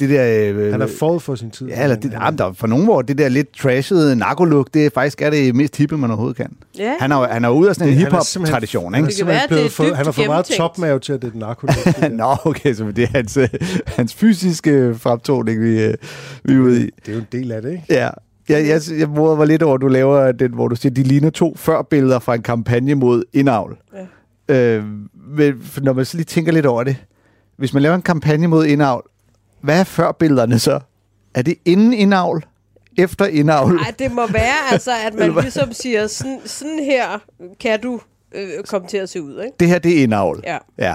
[0.00, 0.50] det der...
[0.54, 1.66] Øh, Han er forud for sin tid.
[1.68, 4.68] Ja, eller det, Han- jamen, der, er for nogle hvor det der lidt trashede narkoluk,
[4.74, 6.52] det er faktisk er det mest hippe, man overhovedet kan.
[6.78, 6.94] Ja.
[7.00, 9.08] Han er, han er ude af sådan en hip-hop-tradition, Han ikke?
[9.10, 11.38] Det kan være, det er for, han har fået meget topmave til, at det er
[11.38, 11.66] narko.
[12.10, 13.48] Nå, okay, så det er hans, øh,
[13.86, 15.94] hans fysiske fremtoning, vi, øh,
[16.44, 16.90] vi er ude i.
[17.06, 17.84] det er jo en del af det, ikke?
[17.90, 18.08] Ja.
[18.48, 21.02] Jeg, jeg, jeg morede mig lidt over, at du laver den, hvor du siger, de
[21.02, 23.76] ligner to førbilleder fra en kampagne mod indavl.
[24.48, 24.76] Ja.
[24.76, 24.84] Øh,
[25.36, 26.96] men når man så lige tænker lidt over det.
[27.58, 29.04] Hvis man laver en kampagne mod indavl,
[29.66, 30.80] hvad er førbillederne så?
[31.34, 32.44] Er det inden indavl?
[32.98, 33.76] Efter indavl?
[33.76, 37.18] Ej, det må være, altså, at man ligesom siger, sådan, sådan her
[37.60, 38.00] kan du
[38.34, 39.52] øh, komme til at se ud, ikke?
[39.60, 40.40] Det her, det er indavl.
[40.44, 40.58] Ja.
[40.78, 40.94] ja.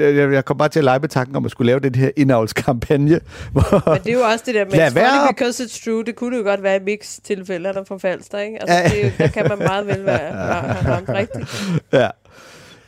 [0.00, 2.10] Jeg, jeg, kom bare til at lege med tanken om at skulle lave den her
[2.16, 3.20] indavlskampagne.
[3.52, 5.28] Hvor, Men det er jo også det der med, Lad være.
[5.28, 6.04] because it's true.
[6.04, 8.58] Det kunne det jo godt være i mix tilfælde, han er fra Falster, ikke?
[8.62, 8.88] Altså, Ja.
[8.88, 11.64] det, er der kan man meget vel være have ramt rigtigt.
[11.92, 12.08] ja.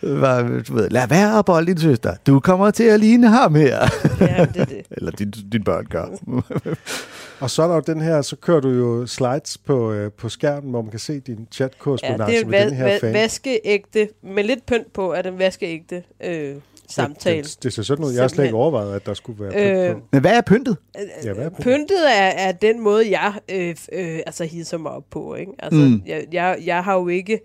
[0.00, 2.14] Hvad, Du ved, lad være, bold din søster.
[2.26, 3.78] Du kommer til at ligne ham her.
[4.20, 4.82] Ja, det er det.
[4.96, 6.04] Eller din, din børn gør.
[7.40, 10.28] Og så er der jo den her, så kører du jo slides på, øh, på
[10.28, 13.00] skærmen, hvor man kan se din Ja, chat-korrespondance det er med va- den her va-
[13.00, 13.12] fan.
[13.14, 16.54] vaskeægte, med lidt pynt på, er den vaskeægte øh,
[16.88, 17.42] samtale.
[17.42, 18.12] Det, det ser sådan ud.
[18.12, 20.00] Jeg har slet ikke overvejet, at der skulle være pynt Øh, på.
[20.12, 20.76] Men hvad er pyntet?
[21.24, 21.64] Ja, hvad er pyntet?
[21.64, 25.34] Pyntet er, er den måde, jeg øh, øh, altså hisser mig op på.
[25.34, 25.52] Ikke?
[25.58, 26.02] Altså, mm.
[26.06, 27.40] jeg, jeg, jeg har jo ikke...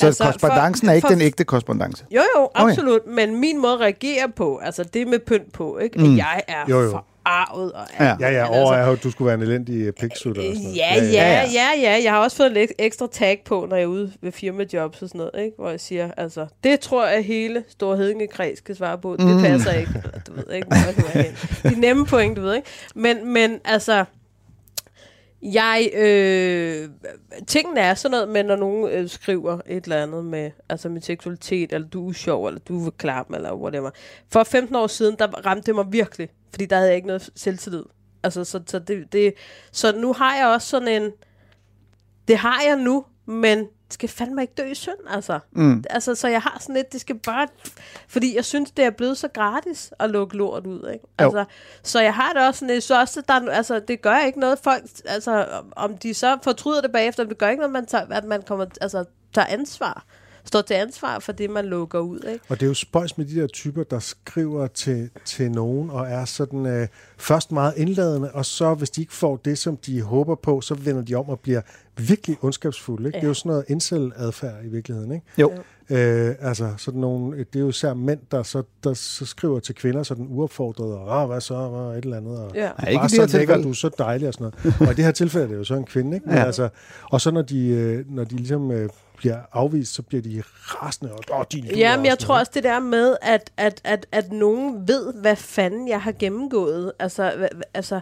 [0.00, 2.04] Så Altså, altså, korrespondancen for- er ikke for- den ægte korrespondance.
[2.10, 3.00] Jo, jo, absolut.
[3.06, 3.14] Okay.
[3.14, 5.98] Men min måde at reagere på, altså det med pynt på, ikke?
[6.00, 6.12] Mm.
[6.12, 6.90] at jeg er Jo, jo.
[6.90, 7.72] forarvet.
[7.72, 8.16] Og, Ja.
[8.20, 10.42] Ja, ja, over er jo, at du skulle være en elendig piksutter.
[10.42, 10.76] sådan noget.
[10.76, 12.00] Ja, ja, ja, ja.
[12.04, 15.08] Jeg har også fået lidt ekstra tag på, når jeg er ude ved firmajobs og
[15.08, 15.56] sådan noget, ikke?
[15.58, 19.16] hvor jeg siger, altså, det tror jeg hele Store Hedingekreds skal svare på.
[19.18, 19.42] Det Mm.
[19.42, 19.90] passer ikke.
[20.26, 21.22] Du ved ikke, hvor jeg er
[21.68, 21.74] hen.
[21.74, 22.68] De nemme point, du ved ikke.
[22.94, 24.04] Men, men altså,
[25.42, 26.88] jeg, øh,
[27.46, 31.02] tingene er sådan noget med, når nogen øh, skriver et eller andet med, altså min
[31.02, 33.90] seksualitet, eller du er sjov, eller du er klam, eller whatever.
[34.32, 37.30] For 15 år siden, der ramte det mig virkelig, fordi der havde jeg ikke noget
[37.34, 37.84] selvtillid.
[38.22, 39.34] Altså, så, så, det, det,
[39.72, 41.12] så nu har jeg også sådan en,
[42.28, 45.38] det har jeg nu, men skal fandme ikke dø i synd, altså.
[45.52, 45.84] Mm.
[45.90, 47.48] Altså, så jeg har sådan lidt, det skal bare...
[48.08, 51.04] Fordi jeg synes, det er blevet så gratis at lukke lort ud, ikke?
[51.20, 51.24] Jo.
[51.24, 51.44] Altså,
[51.82, 54.40] så jeg har det også sådan, jeg synes også, der, er- altså, det gør ikke
[54.40, 54.82] noget folk...
[55.04, 58.24] Altså, om- om de så fortryder det bagefter, det gør ikke noget, man tager, at
[58.24, 60.04] man kommer, altså, tager ansvar.
[60.44, 62.44] Står til ansvar for det, man lukker ud, ikke?
[62.48, 66.06] Og det er jo spøjs med de der typer, der skriver til, til nogen, og
[66.06, 70.02] er sådan øh, først meget indladende, og så hvis de ikke får det, som de
[70.02, 71.60] håber på, så vender de om og bliver
[71.98, 73.06] virkelig ondskabsfulde.
[73.08, 73.16] Ikke?
[73.16, 73.20] Ja.
[73.20, 75.12] Det er jo sådan noget incel-adfærd i virkeligheden.
[75.12, 75.26] Ikke?
[75.38, 75.52] Jo.
[75.90, 79.74] Øh, altså sådan nogle, det er jo især mænd, der så, der så skriver til
[79.74, 82.62] kvinder sådan uopfordret, og ah, hvad så, og et eller andet, og Ja.
[82.64, 84.80] Ja, bare ikke det så lækker, du er så dejlig og sådan noget.
[84.80, 86.28] Og i det her tilfælde er det jo så en kvinde, ikke?
[86.28, 86.44] Men Ja.
[86.44, 86.68] altså,
[87.10, 91.12] og så når de, øh, når de ligesom øh, bliver afvist, så bliver de rasende,
[91.12, 94.32] og åh, din Ja, men jeg tror også det der med, at, at, at, at
[94.32, 96.92] nogen ved, hvad fanden jeg har gennemgået.
[96.98, 98.00] Altså, hva- altså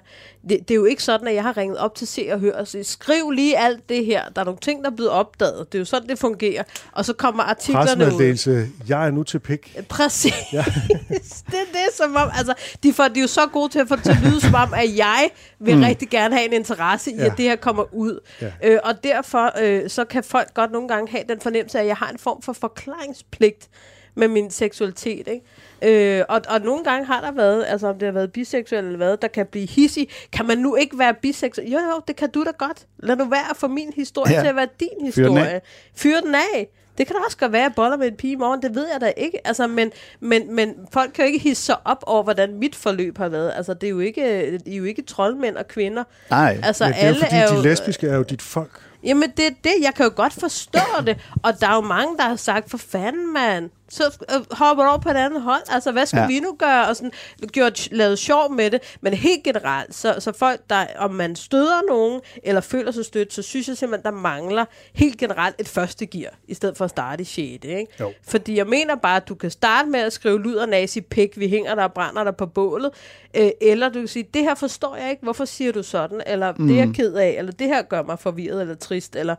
[0.49, 2.53] det, det er jo ikke sådan, at jeg har ringet op til Se og Hør
[2.53, 4.23] og sagt, skriv lige alt det her.
[4.35, 5.73] Der er nogle ting, der er blevet opdaget.
[5.73, 6.63] Det er jo sådan, det fungerer.
[6.93, 8.67] Og så kommer artiklerne ud.
[8.89, 9.77] Jeg er nu til pik.
[9.89, 10.35] Præcis.
[10.53, 10.65] Ja.
[11.51, 13.89] det er det, som om, altså, de, får, de er jo så gode til at
[13.89, 15.83] få det til at lyde, som om, at jeg vil mm.
[15.83, 17.25] rigtig gerne have en interesse i, Ja.
[17.25, 18.21] at det her kommer ud.
[18.43, 18.51] Ja.
[18.65, 21.89] Øh, og derfor, øh, så kan folk godt nogle gange have den fornemmelse af, at
[21.89, 23.69] jeg har en form for forklaringspligt
[24.15, 26.19] med min seksualitet, ikke?
[26.19, 28.97] Øh, og, og nogle gange har der været, altså om det har været biseksuel eller
[28.97, 30.09] hvad, der kan blive hissig.
[30.33, 31.71] Kan man nu ikke være biseksuel?
[31.71, 32.87] Jo, jo, det kan du da godt.
[32.99, 34.37] Lad nu være for min historie Ja.
[34.37, 34.43] ja.
[34.43, 35.43] til at være din Fyr den af.
[35.43, 35.61] historie.
[35.97, 36.69] Fyr den af.
[36.99, 38.75] Det kan da også godt være, at jeg boller med en pige i morgen, det
[38.75, 39.47] ved jeg da ikke.
[39.47, 43.19] Altså, men, men, men folk kan jo ikke hisse sig op over, hvordan mit forløb
[43.19, 43.53] har været.
[43.57, 46.05] Altså, det er jo ikke, I er jo ikke troldmænd og kvinder.
[46.31, 46.59] Nej.
[46.63, 48.81] Altså, Men det er jo alle fordi, er jo, de lesbiske er jo dit folk.
[49.07, 49.75] Jamen, det er det.
[49.83, 51.19] Jeg kan jo godt forstå det.
[51.43, 53.71] Og der er jo mange, der har sagt, for fanden, mand.
[53.89, 55.63] Så øh, hopper over på et andet hold.
[55.71, 56.23] Altså, hvad skal Ja.
[56.23, 56.29] ja.
[56.29, 56.89] vi nu gøre?
[56.89, 57.11] Og sådan,
[57.53, 58.97] gjort, lavet sjov med det.
[59.01, 63.33] Men helt generelt, så, så folk, der, om man støder nogen, eller føler sig stødt,
[63.33, 66.91] så synes jeg simpelthen, der mangler helt generelt et første gear, i stedet for at
[66.91, 67.37] starte i 6.
[67.39, 67.87] Ikke?
[68.01, 68.13] Jo.
[68.29, 71.49] Fordi jeg mener bare, at du kan starte med at skrive luder nazi pik, vi
[71.49, 72.91] hænger der og brænder der på bålet.
[73.37, 76.23] Øh, eller du kan sige, det her forstår jeg ikke, hvorfor siger du sådan?
[76.27, 76.67] Eller mm.
[76.67, 79.17] det er jeg ked af, eller det her gør mig forvirret eller trist.
[79.17, 79.35] Eller,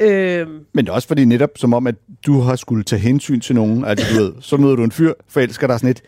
[0.00, 1.94] øh, Men det er også fordi netop som om, at
[2.26, 3.84] du har skulle tage hensyn til nogen.
[3.84, 6.02] Altså, du ved, så møder du en fyr, forelsker dig sådan lidt,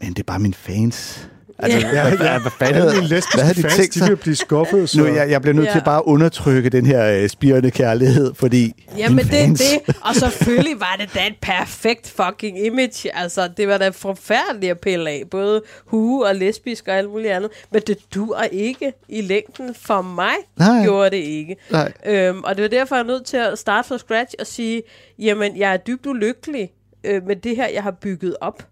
[0.00, 1.28] men det er bare mine fans.
[1.62, 2.02] Altså, Ja.
[2.02, 4.08] ja, hvad, hvad, hvad fanden havde, hvad havde de fans, tænkt de sig?
[4.08, 4.88] vil blive skuffet.
[4.90, 4.98] Så...
[4.98, 5.72] Nu, jeg, jeg bliver nødt ja.
[5.72, 9.96] til bare at undertrykke den her øh, spirende kærlighed, fordi Jamen, det er det.
[10.00, 13.16] Og selvfølgelig var det da et perfekt fucking image.
[13.16, 15.22] Altså, det var da forfærdeligt at pille af.
[15.30, 17.50] Både hue og lesbisk og alt muligt andet.
[17.72, 19.74] Men det dur ikke i længden.
[19.80, 20.82] For mig Nej.
[20.84, 21.56] gjorde det ikke.
[21.70, 21.92] Nej.
[22.06, 24.82] Øhm, og det var derfor, jeg er nødt til at starte fra scratch og sige,
[25.18, 26.70] jamen, jeg er dybt ulykkelig
[27.04, 28.62] øh, med det her, jeg har bygget op.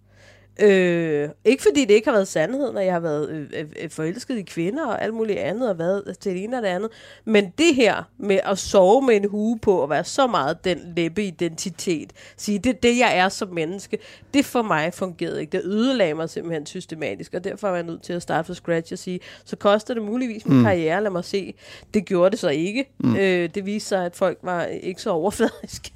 [0.63, 3.91] Øh, ikke fordi det ikke har været sandheden, og jeg har været øh, øh, øh,
[3.91, 6.91] forelsket i kvinder og alt muligt andet, og været til det ene og det andet.
[7.25, 10.79] Men det her med at sove med en hue på, og være så meget den
[10.97, 13.99] læbeidentitet, sige, det er det, jeg er som menneske,
[14.35, 15.53] det for mig fungerede ikke.
[15.53, 18.93] Det ødelagde mig simpelthen systematisk, og derfor var jeg nødt til at starte fra scratch
[18.93, 20.65] og sige, så koster det muligvis min mm.
[20.65, 21.55] karriere, lad mig se.
[21.95, 22.85] Det gjorde det så ikke.
[22.99, 23.17] Mm.
[23.17, 25.91] Øh, det viste sig, at folk var ikke så overfladiske.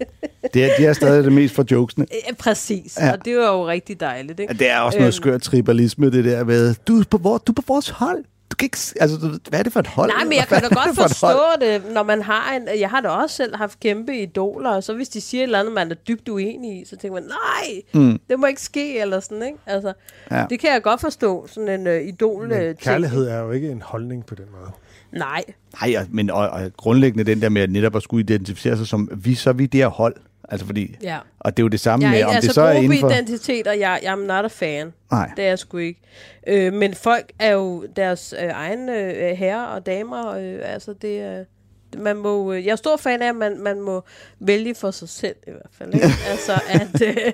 [0.54, 2.06] det er, de er stadig det mest for jokesene.
[2.28, 3.12] Øh, Præcis, ja.
[3.12, 4.40] og det var jo rigtig dejligt.
[4.50, 4.54] Ikke?
[4.54, 5.12] Ja, Det er også noget Øhm.
[5.12, 8.24] skørt tribalisme, det der med, du er på, vor, du er på vores hold.
[8.50, 10.10] Du kan ikke, altså, du, hvad er det for et hold?
[10.10, 12.80] Nej, men jeg kan da godt for forstå det, når man har en...
[12.80, 15.58] Jeg har da også selv haft kæmpe idoler, og så hvis de siger et eller
[15.60, 18.18] andet, man er dybt uenig i, så tænker man, nej, mm.
[18.30, 19.58] det må ikke ske, eller sådan, ikke?
[19.66, 19.92] Altså,
[20.30, 20.46] Ja.
[20.50, 22.78] det kan jeg godt forstå, sådan en uh, idol Men ting.
[22.78, 24.70] kærlighed er jo ikke en holdning på den måde.
[25.12, 25.42] Nej,
[25.82, 29.08] Nej, men og, og grundlæggende den der med at netop at skulle identificere sig som,
[29.16, 30.16] vi så er vi det her hold.
[30.48, 31.18] Altså fordi, ja.
[31.40, 33.10] og det er jo det samme er med, om altså det så er inden for...
[33.10, 34.92] identitet, og jeg, jeg er not a fan.
[35.10, 35.30] Nej.
[35.36, 36.00] Det er jeg sgu ikke.
[36.46, 40.28] Øh, men folk er jo deres øh, egne øh, herrer og damer.
[40.28, 41.44] Øh, altså det er...
[41.98, 44.04] Man må, øh, jeg er stor fan af, at man, man må
[44.38, 45.94] vælge for sig selv i hvert fald.
[45.94, 46.06] Ikke?
[46.30, 47.32] altså, at, øh,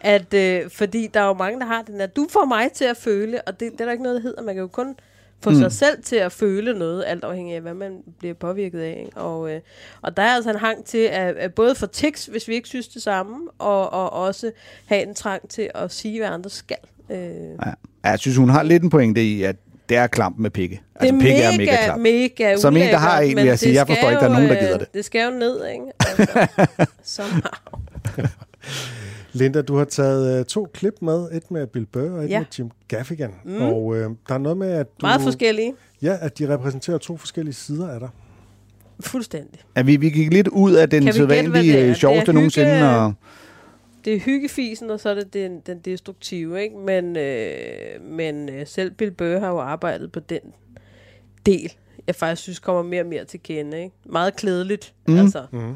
[0.00, 2.84] at, øh, fordi der er jo mange, der har den der, du får mig til
[2.84, 4.42] at føle, og det, det er der ikke noget, der hedder.
[4.42, 4.96] Man kan jo kun
[5.42, 5.56] få mm.
[5.56, 9.04] sig selv til at føle noget, alt afhængig af, hvad man bliver påvirket af.
[9.06, 9.16] Ikke?
[9.16, 9.60] Og, øh,
[10.02, 12.68] og der er altså en hang til at, at både få tics, hvis vi ikke
[12.68, 14.50] synes det samme, og, og også
[14.86, 16.76] have en trang til at sige, hvad andre skal.
[17.10, 17.18] Øh,
[17.66, 17.72] Ja.
[18.10, 19.56] Jeg synes, hun har lidt en pointe i, at
[19.88, 20.82] det er klamp med pikke.
[20.94, 22.02] Altså, det pikke er er mega, mega klamp.
[22.02, 24.48] mega Som en, der har en, vil jeg sige, jeg forstår ikke, der er nogen,
[24.48, 24.94] der gider øh, det.
[24.94, 25.84] Det skal jo ned, ikke?
[26.06, 27.40] Altså, somehow.
[29.32, 31.28] Linda, du har taget uh, to klip med.
[31.32, 32.38] Et med Bill Burr og et Ja.
[32.38, 33.34] med Jim Gaffigan.
[33.44, 33.62] Mm.
[33.62, 35.06] Og uh, der er noget med, at du...
[35.06, 35.74] Meget forskellige.
[36.02, 38.08] Ja, at de repræsenterer to forskellige sider af dig.
[39.00, 39.60] Fuldstændig.
[39.76, 41.88] Ja, vi, vi gik lidt ud af den sædvanlige det er?
[41.88, 42.70] øh, sjoveste Det er nogensinde.
[42.74, 43.12] hygge- Og,
[44.04, 46.76] Det er hyggefisen, og så er det den, den destruktive, ikke?
[46.76, 50.40] Men, øh, men øh, selv Bill Burr har jo arbejdet på den
[51.46, 51.72] del,
[52.06, 53.94] jeg faktisk synes kommer mere og mere til kende, ikke?
[54.06, 55.18] Meget klædeligt, mm.
[55.18, 55.42] altså.
[55.52, 55.74] Mm, mm.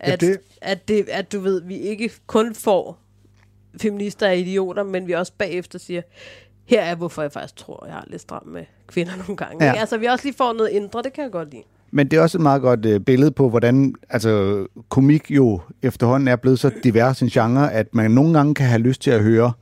[0.00, 0.38] At, det- det...
[0.62, 2.98] At, det, at du ved, vi ikke kun får
[3.82, 6.02] feminister og idioter, men vi også bagefter siger,
[6.64, 9.64] her er, hvorfor jeg faktisk tror, jeg har lidt stram med kvinder nogle gange.
[9.64, 9.70] Ja.
[9.72, 9.80] Ja.
[9.80, 11.62] Altså, vi også lige får noget indre, det kan jeg godt lide.
[11.90, 16.28] men det er også et meget godt øh, billede på, hvordan altså, komik jo efterhånden
[16.28, 19.22] er blevet så divers en genre, at man nogle gange kan have lyst til at
[19.22, 19.52] høre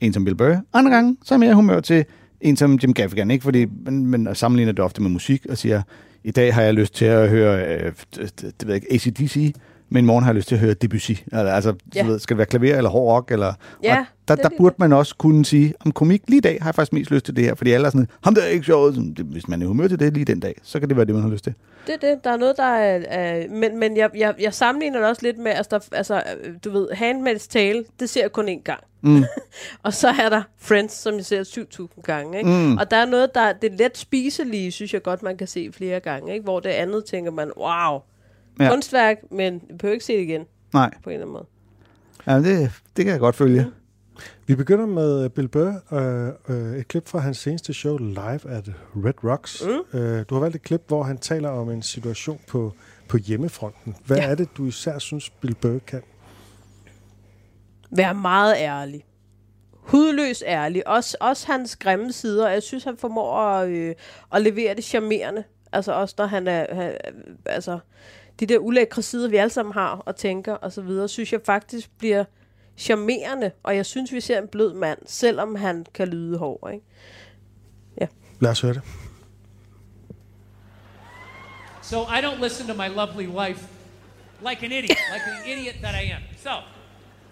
[0.00, 2.04] en som Bill Burr, andre gange så er mere humør til
[2.40, 3.42] en som Jim Gaffigan, ikke?
[3.42, 5.82] Fordi man, man sammenligner det ofte med musik og siger,
[6.24, 9.54] i dag har jeg lyst til at høre, øh, det, det ved jeg ikke, ACDC,
[9.92, 11.12] men i morgen har jeg lyst til at høre Debussy.
[11.32, 12.06] Altså, ja.
[12.06, 13.30] Ved, skal det være klaver eller hård rock?
[13.30, 13.52] Eller,
[13.82, 16.40] Ja, og der, det er der burde man også kunne sige, om komik lige i
[16.40, 18.42] dag har jeg faktisk mest lyst til det her, fordi alle er sådan, ham der
[18.42, 18.94] er ikke sjovt.
[18.94, 21.14] Det- Hvis man er humør til det lige den dag, så kan det være det,
[21.14, 21.54] man har lyst til.
[21.86, 22.24] Det er det.
[22.24, 23.00] Der er noget, der er...
[23.08, 26.54] er men men jeg, jeg, jeg sammenligner det også lidt med, altså, der, altså øh,
[26.64, 28.80] du ved, Handmaid's Tale, det ser jeg kun én gang.
[29.00, 29.24] Mm.
[29.84, 31.42] og så er der Friends, som jeg ser
[31.96, 32.38] 7.000 gange.
[32.38, 32.50] Ikke?
[32.50, 32.76] Mm.
[32.76, 35.70] Og der er noget, der det er let spiselige, synes jeg godt, man kan se
[35.72, 36.32] flere gange.
[36.32, 36.44] Ikke?
[36.44, 37.98] Hvor det andet tænker man, wow,
[38.58, 38.64] Ja.
[38.64, 38.70] ja.
[38.70, 41.46] kunstværk, men vi behøver ikke se det igen Nej, på en eller anden måde.
[42.26, 43.66] ja, det, det kan jeg godt følge.
[44.46, 48.50] Vi begynder med øh, Bill Burr, øh, øh, et klip fra hans seneste show live
[48.50, 49.62] at Red Rocks.
[49.64, 49.98] Mm.
[49.98, 52.72] Øh, du har valgt et klip, hvor han taler om en situation på,
[53.08, 53.96] på hjemmefronten.
[54.06, 54.22] Hvad ja.
[54.22, 54.30] Ja.
[54.30, 56.02] er det, du især synes, Bill Burr kan?
[57.90, 59.04] Være meget ærlig.
[59.72, 60.88] Hudløs ærlig.
[60.88, 62.48] Også, også hans grimme sider.
[62.48, 63.94] Jeg synes, han formår at, øh,
[64.32, 65.44] at levere det charmerende.
[65.72, 66.74] Altså også når han er...
[66.74, 66.96] Han,
[67.46, 67.78] altså,
[68.40, 71.40] de der ulækre sider, vi alle sammen har og tænker og så videre, synes jeg
[71.44, 72.24] faktisk bliver
[72.76, 76.86] charmerende, og jeg synes, vi ser en blød mand, selvom han kan lyde hård, ikke?
[78.42, 78.82] Lad os høre det.
[81.82, 83.68] So I don't listen to my lovely wife
[84.48, 86.22] like an idiot, like the idiot that I am.
[86.36, 86.50] So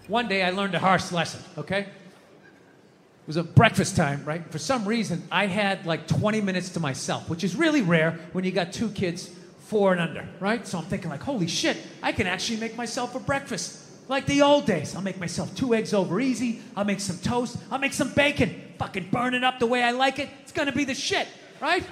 [0.07, 1.79] one day I learned a harsh lesson, okay?
[1.79, 4.41] It was a breakfast time, right?
[4.51, 8.45] For some reason, I had like 20 minutes to myself, which is really rare when
[8.45, 9.29] you got two kids,
[9.71, 10.67] four and under, right?
[10.67, 13.79] So I'm thinking like, holy shit, I can actually make myself a breakfast.
[14.09, 14.93] Like the old days.
[14.97, 16.59] I'll make myself two eggs over easy.
[16.75, 17.55] I'll make some toast.
[17.71, 18.53] I'll make some bacon.
[18.79, 20.27] Fucking burn it up the way I like it.
[20.41, 21.25] It's gonna be the shit,
[21.61, 21.85] right?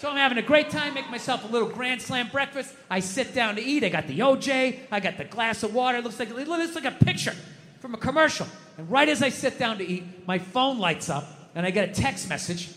[0.00, 2.74] So I'm having a great time, make myself a little grand slam breakfast.
[2.90, 3.84] I sit down to eat.
[3.84, 5.98] I got the OJ, I got the glass of water.
[5.98, 7.34] It looks like it looks like a picture
[7.80, 8.46] from a commercial.
[8.76, 11.88] And right as I sit down to eat, my phone lights up and I get
[11.88, 12.68] a text message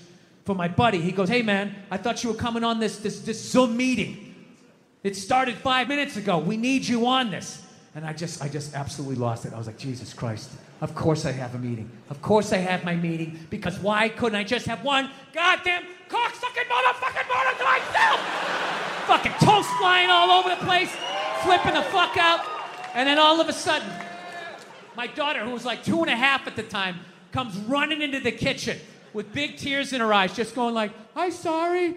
[0.46, 1.02] from my buddy.
[1.02, 4.27] He goes, "Hey man, I thought you were coming on this this this Zoom meeting.
[5.04, 6.38] It started five minutes ago.
[6.38, 7.64] We need you on this."
[7.96, 9.54] And I just I just absolutely lost it.
[9.54, 10.52] I was like, Jesus Christ.
[10.82, 11.90] Of course I have a meeting.
[12.10, 13.40] Of course I have my meeting.
[13.50, 18.58] Because why couldn't I just have one goddamn cocksucking motherfucking morning to myself?
[19.08, 20.94] fucking toast flying all over the place,
[21.42, 22.46] flipping the fuck out.
[22.94, 23.90] And then all of a sudden,
[24.98, 27.00] my daughter, who was like two and a half at the time,
[27.32, 28.78] comes running into the kitchen
[29.14, 31.96] with big tears in her eyes, just going like, I'm sorry.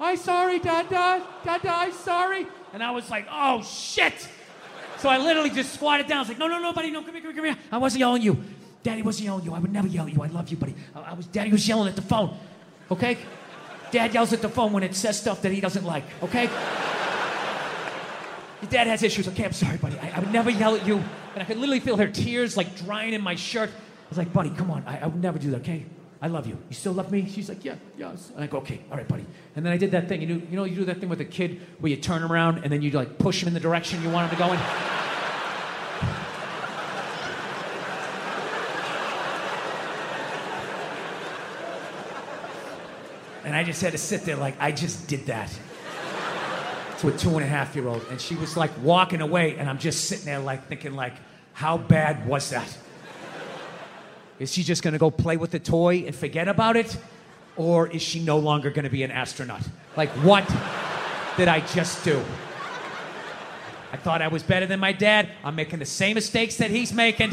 [0.00, 1.26] I'm sorry, Dada.
[1.44, 2.46] Dada, I'm sorry.
[2.72, 4.28] And I was like, oh shit.
[4.98, 6.18] So I literally just squatted down.
[6.18, 7.64] I was like, no, no, no, buddy, no, come here, come here, come here.
[7.70, 8.42] I wasn't yelling you.
[8.82, 9.54] Daddy wasn't yelling at you.
[9.54, 10.22] I would never yell at you.
[10.22, 10.74] I love you, buddy.
[10.94, 12.36] I, I was, Daddy was yelling at the phone.
[12.90, 13.18] Okay?
[13.90, 16.04] Dad yells at the phone when it says stuff that he doesn't like.
[16.22, 16.44] Okay?
[18.62, 19.28] Your dad has issues.
[19.28, 19.98] Okay, I'm sorry, buddy.
[19.98, 20.96] I, I would never yell at you.
[21.34, 23.70] And I could literally feel her tears like drying in my shirt.
[23.70, 24.82] I was like, buddy, come on.
[24.86, 25.84] I, I would never do that, okay?
[26.20, 26.58] I love you.
[26.68, 27.28] You still love me?
[27.28, 28.32] She's like, yeah, yes.
[28.34, 29.24] And I go, okay, all right, buddy.
[29.54, 30.20] And then I did that thing.
[30.20, 32.64] You know, you know, you do that thing with a kid where you turn around
[32.64, 34.58] and then you like push him in the direction you want him to go in.
[43.44, 45.50] And I just had to sit there like I just did that
[46.98, 48.04] to a two and a half year old.
[48.10, 51.14] And she was like walking away, and I'm just sitting there like thinking like,
[51.52, 52.76] how bad was that?
[54.38, 56.96] Is she just gonna go play with the toy and forget about it?
[57.56, 59.62] Or is she no longer gonna be an astronaut?
[59.96, 60.46] Like, what
[61.36, 62.22] did I just do?
[63.92, 65.30] I thought I was better than my dad.
[65.42, 67.30] I'm making the same mistakes that he's making.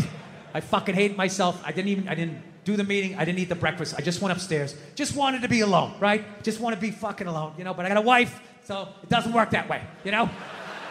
[0.54, 1.62] I fucking hate myself.
[1.66, 3.16] I didn't even I didn't do the meeting.
[3.16, 3.94] I didn't eat the breakfast.
[3.98, 4.76] I just went upstairs.
[4.96, 6.24] Just wanted to be alone, right?
[6.44, 7.74] Just want to be fucking alone, you know.
[7.74, 10.30] But I got a wife, so it doesn't work that way, you know.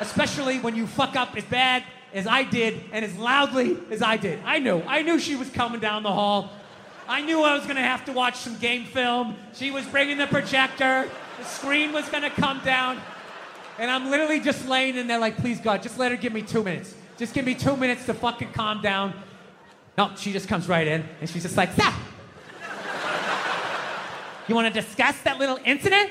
[0.00, 1.82] Especially when you fuck up as bad
[2.14, 4.38] as I did and as loudly as I did.
[4.44, 4.80] I knew.
[4.86, 6.50] I knew she was coming down the hall.
[7.08, 9.36] I knew I was gonna have to watch some game film.
[9.52, 11.10] She was bringing the projector.
[11.38, 13.00] The screen was gonna come down.
[13.78, 16.40] And I'm literally just laying in there like, please God, just let her give me
[16.40, 16.94] two minutes.
[17.18, 19.12] Just give me two minutes to fucking calm down.
[19.98, 21.94] No, she just comes right in and she's just like, Stop!
[24.46, 26.10] You wanna discuss that little incident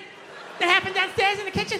[0.59, 1.79] that happened downstairs in the kitchen?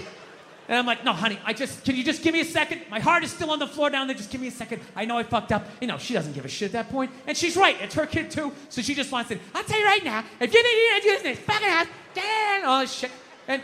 [0.67, 2.82] And I'm like, no, honey, I just, can you just give me a second?
[2.89, 4.15] My heart is still on the floor down there.
[4.15, 4.82] Just give me a second.
[4.95, 5.67] I know I fucked up.
[5.82, 7.12] You know, she doesn't give a shit at that point.
[7.28, 7.76] And she's right.
[7.82, 8.54] It's her kid, too.
[8.69, 11.39] So she just wants to, I'll tell you right now, if you didn't use this
[11.39, 13.12] fucking house, then all this shit.
[13.47, 13.62] And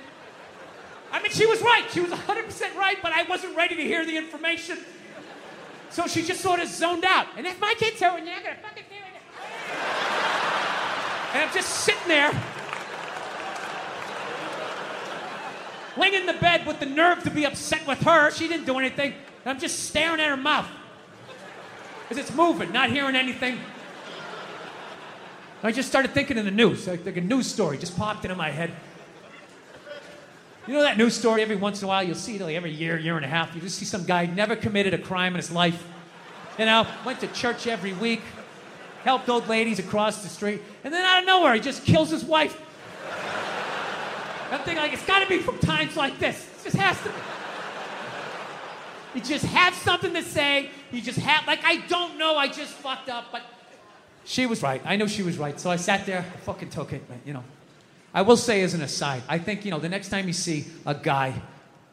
[1.12, 1.86] I mean, she was right.
[1.90, 4.78] She was 100% right, but I wasn't ready to hear the information.
[5.90, 7.28] So she just sort of zoned out.
[7.38, 9.22] And if my kid's here, and you're not going to fucking do it.
[11.34, 12.32] And I'm just sitting there,
[16.00, 18.32] laying in the bed with the nerve to be upset with her.
[18.32, 19.14] She didn't do anything.
[19.46, 20.68] And I'm just staring at her mouth.
[22.08, 23.60] Because it's moving, not hearing anything.
[25.62, 26.88] I just started thinking of the news.
[26.88, 28.72] Like, like a news story just popped into my head.
[30.68, 32.72] You know that news story every once in a while you'll see it like every
[32.72, 33.54] year, year and a half.
[33.56, 35.86] You just see some guy never committed a crime in his life.
[36.58, 38.22] You know, went to church every week,
[39.04, 42.24] helped old ladies across the street, and then out of nowhere he just kills his
[42.24, 42.62] wife.
[44.52, 46.48] I'm thinking like it's got to be from times like this.
[46.60, 47.16] It just has to be.
[49.16, 50.70] You just have something to say.
[50.92, 52.36] You just have like I don't know.
[52.36, 53.42] I just fucked up, but
[54.26, 54.82] she was right.
[54.86, 55.60] I know she was right.
[55.60, 57.08] So I sat there, I fucking took it.
[57.10, 57.22] man.
[57.26, 57.44] You know,
[58.14, 60.66] I will say as an aside, I think you know the next time you see
[60.86, 61.34] a guy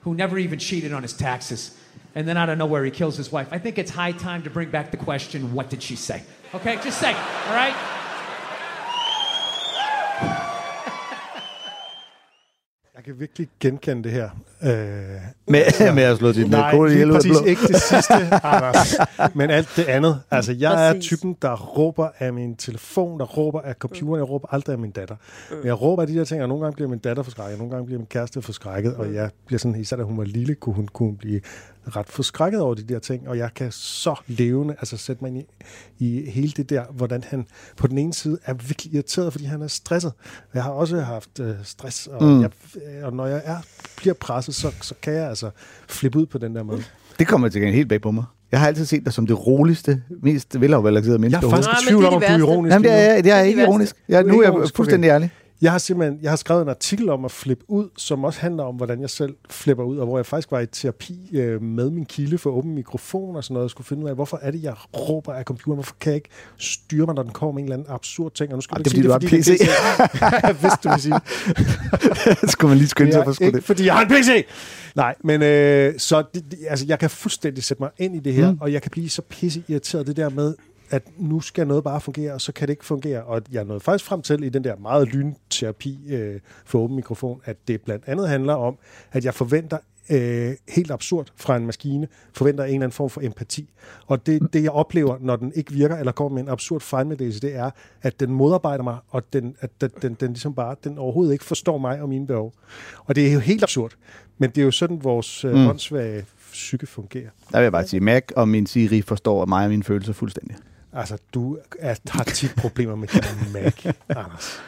[0.03, 1.77] who never even cheated on his taxes,
[2.15, 4.51] and then out of nowhere he kills his wife, I think it's high time to
[4.51, 6.23] bring back the question, what did she say?
[6.55, 7.75] Okay, just say, all right.
[13.07, 14.25] Kan virkelig genkende det her.
[14.63, 14.69] Øh,
[15.49, 17.45] Med, med at slå dit Nej, kone ihjel lige ud af præcis blå.
[17.47, 18.95] ikke det sidste, Anders.
[19.39, 20.21] Men alt det andet.
[20.31, 21.05] Altså, jeg er Præcis.
[21.09, 24.91] typen, der råber af min telefon, der råber af computeren, jeg råber aldrig af min
[24.91, 25.17] datter.
[25.51, 27.71] Men jeg råber af de der ting, og nogle gange bliver min datter forskrækket, nogle
[27.73, 30.75] gange bliver min kæreste forskrækket, og jeg bliver sådan, især da hun var lille, kunne
[30.75, 31.41] hun kunne blive
[31.89, 35.39] ret forskrækket over de der ting, og jeg kan så levende, altså sætte mig ind
[35.39, 35.45] i,
[35.99, 39.63] i hele det der, hvordan han på den ene side er virkelig irriteret, fordi han
[39.63, 40.13] er stresset.
[40.55, 42.41] Jeg har også haft øh, stress, og, Mm.
[42.41, 42.51] jeg,
[43.03, 43.57] og når jeg er,
[43.97, 45.51] bliver presset, så, så kan jeg altså
[45.89, 46.83] flippe ud på den der måde.
[47.19, 48.25] Det kommer til gengæld helt bag på mig.
[48.53, 51.47] Jeg har altid set dig som det roligste, mest velafbalancerede menneske.
[51.47, 52.73] Jeg er faktisk i tvivl det er om, om du er ironisk.
[52.73, 53.71] Jamen, det er, jeg, det er Det er ikke værste.
[53.71, 53.97] ironisk.
[54.09, 55.31] Jeg, nu er jeg fuldstændig ærlig.
[55.61, 58.63] Jeg har simpelthen jeg har skrevet en artikel om at flippe ud, som også handler
[58.63, 61.91] om, hvordan jeg selv flipper ud, og hvor jeg faktisk var i terapi øh, med
[61.91, 64.51] min kilde for åben mikrofon og sådan noget, og skulle finde ud af, hvorfor er
[64.51, 65.77] det, jeg råber af computeren?
[65.77, 66.29] Hvorfor kan jeg ikke
[66.59, 68.51] styre mig, når den kommer med en eller anden absurd ting?
[68.53, 70.89] Og nu skal du det ikke er, sige fordi du det, har jeg vidste, du
[70.89, 71.15] ville sige
[72.43, 72.51] det.
[72.53, 73.65] Skulle man lige skynde sig for at Det det.
[73.65, 74.47] fordi jeg har en PC!
[74.95, 78.35] Nej, men øh, så det, det, altså, jeg kan fuldstændig sætte mig ind i det
[78.35, 78.59] her, mm.
[78.61, 80.55] og jeg kan blive så pisse irriteret det der med,
[80.91, 83.23] at nu skal noget bare fungere, og så kan det ikke fungere.
[83.23, 87.41] Og jeg nåede faktisk frem til i den der meget lynterapi øh, for åben mikrofon,
[87.45, 88.77] at det blandt andet handler om,
[89.13, 89.79] at jeg forventer
[90.11, 93.71] øh, helt absurd fra en maskine, forventer en eller anden form for empati.
[94.07, 97.41] Og det, det jeg oplever, når den ikke virker, eller kommer med en absurd fejlmeddelelse,
[97.41, 97.71] det er,
[98.03, 101.45] at den modarbejder mig, og den, at den, den, den ligesom bare, den overhovedet ikke
[101.45, 102.53] forstår mig og mine behov.
[103.05, 103.93] Og det er jo helt absurd.
[104.39, 105.67] Men det er jo sådan, vores øh, Mm.
[105.67, 107.29] åndssvage psyke fungerer.
[107.53, 110.57] Der vil jeg bare sige, Mac og min Siri forstår mig og mine følelser fuldstændig.
[110.97, 114.61] Altså, du er, har tit problemer med din Mac, Anders.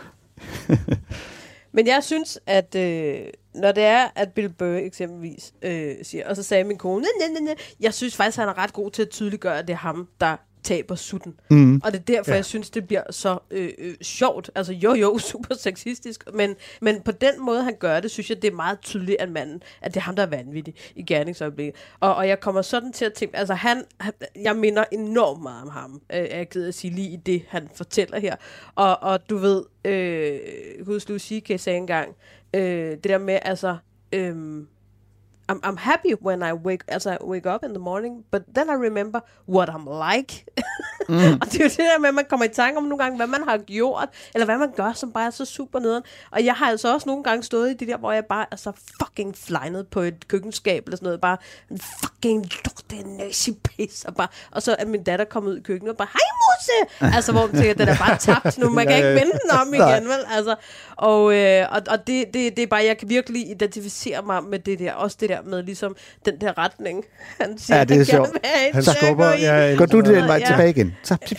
[1.73, 3.21] Men jeg synes, at øh,
[3.55, 7.29] når det er, at Bill Burr eksempelvis øh, siger, og så sagde min kone, nej,
[7.29, 9.79] nej, nej, jeg synes faktisk, han er ret god til at tydeliggøre, at det er
[9.79, 10.37] ham, der
[10.69, 11.35] taber sutten.
[11.51, 11.81] Mm.
[11.85, 12.37] Og det er derfor, ja.
[12.37, 14.51] Jeg synes, det bliver så øh, øh, sjovt.
[14.55, 18.43] Altså jo, jo, super sexistisk, men, men på den måde, han gør det, synes jeg,
[18.43, 21.75] det er meget tydeligt, at manden, at det er ham, der er vanvittig i gerningsøjeblikket.
[22.01, 24.13] Og, og jeg kommer sådan til at tænke, altså han, han
[24.43, 27.69] jeg minder enormt meget om ham, øh, jeg af at sige, lige i det, han
[27.75, 28.37] fortæller her.
[28.75, 30.39] Og, og du ved, øh,
[30.87, 31.61] Louis C.K.
[31.61, 32.15] sagde engang,
[32.55, 33.77] øh, det der med, altså,
[34.13, 34.63] øh,
[35.49, 38.69] I'm, I'm happy when I wake, as I wake up in the morning, but then
[38.69, 40.45] I remember what I'm like.
[41.09, 41.15] Mm.
[41.41, 43.17] og det er jo det der med, at man kommer i tanke om nogle gange,
[43.17, 46.03] hvad man har gjort, eller hvad man gør, som bare er så super nederen.
[46.31, 48.57] Og jeg har altså også nogle gange stået i det der, hvor jeg bare er
[48.57, 48.73] så
[49.03, 51.37] fucking flynet på et køkkenskab, eller sådan noget, bare
[51.71, 55.63] en fucking lorte nazi pis, og, bare, og så er min datter kommet ud i
[55.63, 57.15] køkkenet og bare, hej Musse!
[57.17, 59.75] altså, hvor man tænker, den er bare tabt nu, man kan ikke vende den om
[59.81, 60.25] igen, vel?
[60.31, 60.55] Altså,
[60.99, 64.59] og øh, og, og det, det, det er bare, jeg kan virkelig identificere mig med
[64.59, 67.05] det der, også det der med ligesom den der retning,
[67.41, 68.29] han siger, Ja, det er han sjovt.
[68.29, 70.47] gerne vil have Han skubber, ja, Går du den vej Ja.
[70.47, 70.97] tilbage igen?
[71.03, 71.39] Så pip.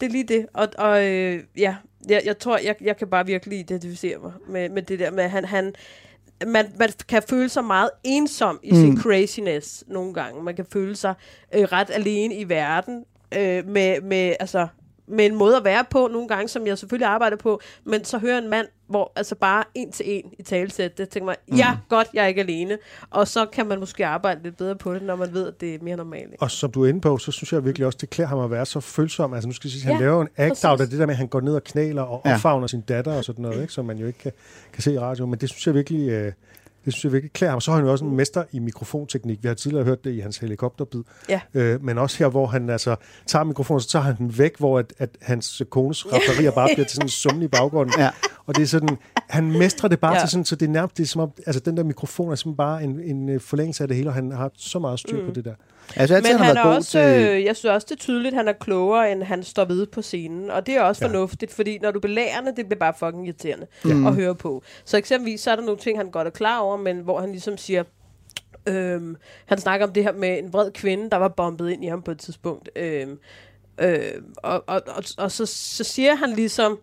[0.00, 0.46] Det er lige det.
[0.54, 1.76] Og, og øh, ja,
[2.08, 5.28] jeg, jeg tror, jeg, jeg kan bare virkelig identificere mig med, med det der med,
[5.28, 5.74] han, han
[6.46, 8.76] man, man kan føle sig meget ensom i mm.
[8.76, 10.42] sin craziness nogle gange.
[10.42, 11.14] Man kan føle sig
[11.54, 13.04] øh, ret alene i verden
[13.38, 14.66] øh, med, med, altså,
[15.08, 18.18] med en måde at være på nogle gange, som jeg selvfølgelig arbejder på, men så
[18.18, 21.56] hører en mand, hvor altså bare en til en i talesæt, det tænker man, mm.
[21.56, 22.78] ja, godt, jeg er ikke alene.
[23.10, 25.74] Og så kan man måske arbejde lidt bedre på det, når man ved, at det
[25.74, 26.22] er mere normalt.
[26.32, 26.42] ikke?
[26.42, 28.50] Og som du er inde på, så synes jeg virkelig også, det klæder ham at
[28.50, 29.34] være så følsom.
[29.34, 30.80] Altså nu skal jeg sige, at han Ja, laver en act-out præcis.
[30.86, 32.34] af det der med, at han går ned og knæler og Ja.
[32.34, 33.72] opfagner sin datter og sådan noget, ikke?
[33.72, 34.32] som man jo ikke kan,
[34.72, 35.26] kan se i radio.
[35.26, 36.08] Men det synes jeg virkelig...
[36.08, 36.32] Øh,
[36.84, 37.60] det synes jeg virkelig klæder ham.
[37.60, 39.42] Så er han jo også en mester i mikrofonteknik.
[39.42, 41.02] Vi har tidligere hørt det i hans helikopterbid.
[41.28, 41.40] Ja.
[41.54, 44.78] Øh, men også her, hvor han altså tager mikrofonen, så tager han den væk, hvor
[44.78, 47.94] at, at hans kones rapperier bare bliver til sådan en summen i baggrunden.
[47.98, 48.10] Ja.
[48.46, 48.96] Og det er sådan,
[49.28, 50.18] han mestrer det bare Ja.
[50.18, 50.22] ja.
[50.22, 52.34] til sådan, så det er nærmest, det er som om, altså den der mikrofon er
[52.34, 55.20] simpelthen bare en, en øh, forlængelse af det hele, og han har så meget styr
[55.20, 55.26] mm.
[55.26, 55.54] på det der.
[55.96, 57.00] Altså, Men han han er også, til...
[57.00, 59.86] øh, jeg synes også, det er tydeligt, at han er klogere, end han står ved
[59.86, 60.50] på scenen.
[60.50, 61.08] Og det er også ja.
[61.10, 61.14] Ja.
[61.14, 64.06] fornuftigt, fordi når du belærende, det bliver bare fucking irriterende mm.
[64.06, 64.62] at høre på.
[64.84, 67.30] Så eksempelvis, så er der nogle ting, han godt er klar over, men hvor han
[67.30, 67.84] ligesom siger,
[68.66, 69.16] øhm,
[69.46, 72.02] han snakker om det her med en vred kvinde, der var bombet ind i ham
[72.02, 72.70] på et tidspunkt.
[72.76, 73.18] Øhm,
[73.78, 73.98] øh,
[74.36, 76.78] og, og, og, og så, så siger han ligesom,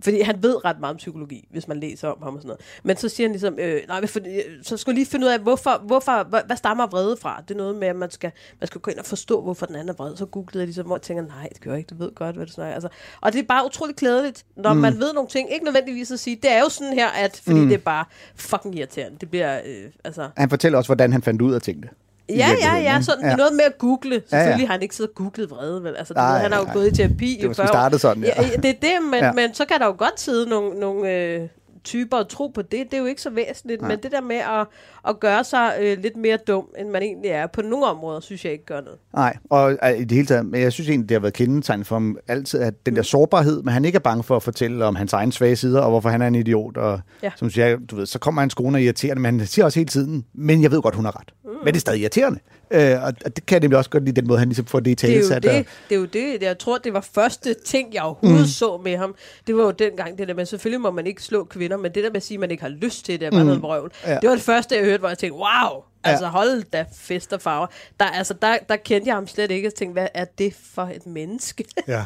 [0.00, 2.60] fordi han ved ret meget om psykologi, hvis man læser om ham og sådan noget.
[2.82, 5.30] Men så siger han ligesom, øh, nej, for, øh, så skal jeg lige finde ud
[5.30, 7.42] af, hvorfor, hvorfor, hvad, hvad stammer vrede fra?
[7.48, 9.76] Det er noget med, at man skal, man skal gå ind og forstå, hvorfor den
[9.76, 10.16] anden er vred.
[10.16, 12.46] Så googlede jeg ligesom, jeg tænker, nej, det gør jeg ikke, du ved godt, hvad
[12.46, 12.74] du snakker.
[12.74, 12.88] Altså,
[13.20, 14.80] og det er bare utroligt klædeligt, når mm.
[14.80, 15.52] man ved nogle ting.
[15.52, 17.68] Ikke nødvendigvis at sige, det er jo sådan her, at, fordi mm.
[17.68, 18.04] det er bare
[18.36, 19.18] fucking irriterende.
[19.20, 20.28] Det bliver, øh, altså...
[20.36, 21.88] Han fortæller også, hvordan han fandt ud af tingene.
[22.28, 23.26] Ja, ja, ja, sådan, ja.
[23.26, 23.32] Ja.
[23.32, 24.22] det er noget med at google.
[24.28, 24.66] Selvfølgelig ja.
[24.66, 25.96] har han ikke siddet og googlet vrede, vel?
[25.96, 26.74] Altså, Nej, ved, han har jo nej.
[26.74, 27.72] gået i terapi Det var i sådan 40 år.
[27.72, 28.42] startet sådan, ja.
[28.42, 28.48] ja.
[28.56, 29.26] Det er det, men, Ja.
[29.26, 29.32] ja.
[29.32, 31.48] men så kan der jo godt sidde nogle, nogle øh,
[31.86, 33.90] typer og tro på det, det er jo ikke så væsentligt, Nej.
[33.90, 34.66] men det der med at,
[35.08, 38.44] at gøre sig øh, lidt mere dum, end man egentlig er, på nogle områder, synes
[38.44, 38.98] jeg ikke gør noget.
[39.14, 41.84] Nej, og øh, i det hele taget, men jeg synes egentlig, det har været kendetegn
[41.84, 44.84] for ham altid, at den der sårbarhed, men han ikke er bange for at fortælle
[44.84, 47.30] om hans egen svage sider, og hvorfor han er en idiot, og Ja.
[47.36, 49.78] som siger, du ved, så kommer hans kone og er irriterende, men han siger også
[49.80, 51.32] hele tiden, men jeg ved godt, hun har ret.
[51.44, 51.50] Mm.
[51.50, 52.38] Men det er stadig irriterende.
[52.70, 54.90] Øh, og det kan jeg nemlig også godt lide, den måde, han ligesom får det
[54.90, 56.42] i Det tale er, jo det, det er jo det.
[56.42, 58.46] Jeg tror, det var første ting, jeg overhovedet mm.
[58.46, 59.14] så med ham.
[59.46, 62.04] Det var jo dengang det der med, selvfølgelig må man ikke slå kvinder, men det
[62.04, 63.46] der med at sige, at man ikke har lyst til det, er bare mm.
[63.46, 63.92] noget vrøvl.
[64.06, 64.14] Ja.
[64.14, 66.10] Det var det første, jeg hørte, hvor jeg tænkte, wow, Ja.
[66.10, 67.66] altså hold da fest og farver.
[68.00, 70.82] Der, altså, der, der kendte jeg ham slet ikke, og tænkte, hvad er det for
[70.82, 71.64] et menneske?
[71.88, 72.04] Ja,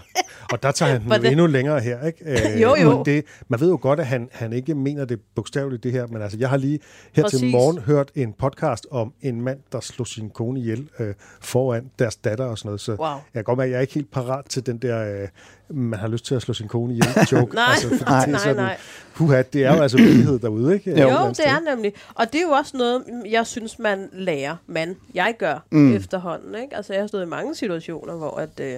[0.53, 2.19] og der tager han den endnu længere her, ikke?
[2.55, 2.97] Øh, Jo, jo.
[2.97, 6.07] men Det, man ved jo godt, at han, han ikke mener det bogstaveligt, det her,
[6.07, 6.81] men altså, jeg har lige
[7.13, 7.39] her Præcis.
[7.41, 11.91] til morgen hørt en podcast om en mand, der slog sin kone ihjel øh, foran
[11.99, 13.09] deres datter og sådan noget, så Wow.
[13.35, 15.29] jeg godt mærke, at jeg er ikke helt parat til den der, øh,
[15.71, 17.55] man har lyst til at slå sin kone ihjel joke.
[17.55, 18.77] Nej, fordi det er nej, sådan, nej.
[19.15, 21.01] Huha, det er jo altså virkelighed derude, ikke?
[21.01, 21.93] Jo, andet det er nemlig.
[22.15, 24.57] Og det er jo også noget, jeg synes, man lærer.
[24.67, 25.97] Man, jeg gør mm.
[25.97, 26.55] efterhånden.
[26.63, 26.77] Ikke?
[26.77, 28.75] Altså, jeg har stået i mange situationer, hvor at, øh,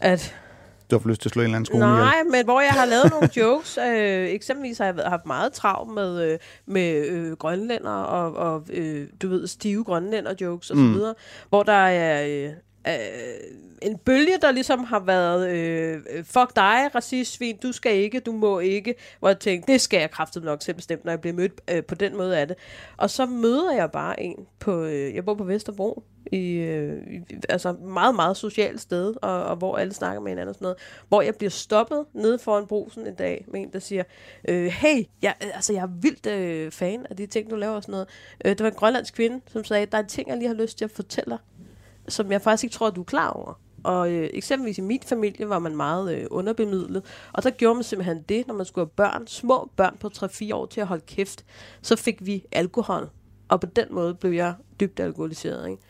[0.00, 0.34] at
[0.90, 1.96] Du har fået lyst til at slå en eller anden skole ihjel.
[1.98, 3.78] Nej, men hvor jeg har lavet nogle jokes.
[3.88, 8.62] Øh, eksempelvis har jeg været- haft meget travlt med, øh, med øh, grønlænder og, og
[8.72, 11.14] øh, du ved, stive grønlænder jokes og så videre.
[11.48, 12.52] Hvor der er øh,
[12.88, 12.94] øh,
[13.82, 18.32] en bølge, der ligesom har været, øh, øh fuck dig, racistsvin, du skal ikke, du
[18.32, 18.94] må ikke.
[19.18, 21.84] Hvor jeg tænkte, det skal jeg kraftigt nok selv bestemme, når jeg bliver mødt øh,
[21.84, 22.56] på den måde af det.
[22.96, 27.20] Og så møder jeg bare en på, øh, jeg bor på Vesterbro, i, øh, i
[27.48, 30.78] altså meget, meget socialt sted, og, og hvor alle snakker med hinanden og sådan noget,
[31.08, 34.02] hvor jeg bliver stoppet nede foran brusen en dag med en, der siger,
[34.48, 37.74] øh, hey, jeg, øh, altså, jeg er vildt øh, fan af de ting, du laver
[37.74, 38.08] og sådan noget.
[38.44, 40.54] Øh, det var en grønlandsk kvinde, som sagde, der er en ting, jeg lige har
[40.54, 41.38] lyst til at fortælle dig,
[42.08, 43.60] som jeg faktisk ikke tror, du er klar over.
[43.84, 47.02] Og øh, eksempelvis i min familie var man meget øh, underbemidlet,
[47.32, 50.54] og der gjorde man simpelthen det, når man skulle have børn, små børn på 3-4
[50.54, 51.44] år til at holde kæft,
[51.82, 53.10] så fik vi alkohol.
[53.48, 55.82] Og på den måde blev jeg dybt alkoholiseret, ikke?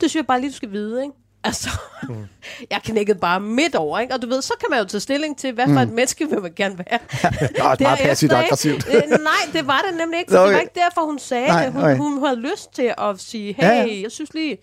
[0.00, 1.14] Det synes jeg bare lige, du skal vide, ikke?
[1.44, 1.70] Altså,
[2.08, 2.26] mm.
[2.70, 4.14] jeg knækkede bare midt over, ikke?
[4.14, 6.40] Og du ved, så kan man jo tage stilling til, hvad for et menneske vil
[6.42, 6.98] man gerne være.
[7.48, 8.44] Det er meget passivt ikke?
[8.44, 8.86] aggressivt.
[8.88, 10.60] Øh, nej, det var det nemlig ikke, Nå, det var okay.
[10.60, 11.72] ikke derfor, hun sagde Nej, det.
[11.72, 11.96] Hun, okay.
[11.96, 13.74] hun havde lyst til at sige, hey, ja.
[13.74, 14.00] ja.
[14.02, 14.58] jeg synes lige...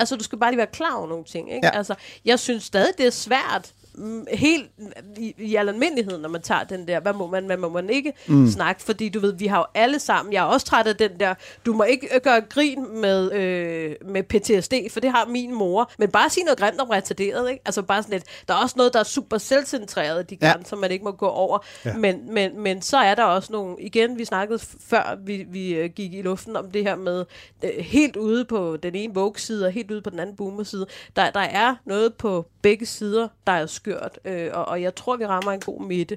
[0.00, 1.66] Altså, du skal bare lige være klar over nogle ting, ikke?
[1.66, 1.76] Ja.
[1.76, 1.94] Altså,
[2.24, 3.72] jeg synes stadig, det er svært
[4.32, 4.70] helt
[5.16, 7.90] i, i al almindelighed, når man tager den der, hvad må man, hvad må man
[7.90, 8.46] ikke mm.
[8.50, 11.10] snakke, fordi du ved, vi har jo alle sammen, jeg er også træt af den
[11.20, 11.34] der,
[11.66, 15.90] du må ikke øh, gøre grin med, øh, med PTSD, for det har min mor,
[15.98, 17.62] men bare sige noget grimt om retarderet, ikke?
[17.64, 20.52] Altså bare sådan lidt, der er også noget, der er super selvcentreret, de Ja.
[20.52, 21.96] grænser, man ikke må gå over, ja.
[21.96, 25.90] men, men, men så er der også nogle, igen, vi snakkede før vi, vi øh,
[25.90, 27.24] gik i luften om det her med,
[27.64, 30.86] øh, helt ude på den ene Vogue-side, og helt ude på den anden Boomer-side,
[31.16, 35.16] der, der er noget på begge sider, der er skørt, øh, og, og jeg tror,
[35.16, 36.16] vi rammer en god midte.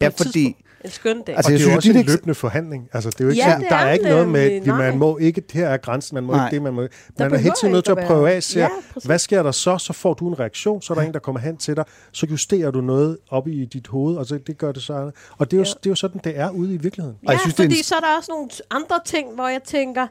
[0.00, 0.60] Ja, fordi-.
[0.84, 1.36] En skøn dag.
[1.36, 2.88] Altså, Og det er jo også en eks- løbende forhandling.
[2.92, 4.98] Altså, det er jo ikke Ja, sådan, der er er ikke noget med, at man
[4.98, 6.46] må ikke, her er grænsen, man må Nej.
[6.46, 6.86] ikke det, man må
[7.18, 9.06] Man er helt tiden nødt til ikke at prøve af, se, Ja, præcis.
[9.06, 9.78] hvad sker der så?
[9.78, 12.26] Så får du en reaktion, så er der en, der kommer hen til dig, så
[12.26, 15.10] justerer du noget op i dit hoved, og så, det gør det så.
[15.38, 15.70] Og det er, jo, Ja.
[15.70, 17.18] det er jo sådan, det er ude i virkeligheden.
[17.26, 19.34] Og jeg ja, synes, det er en- fordi så er der også nogle andre ting,
[19.34, 20.06] hvor jeg tænker,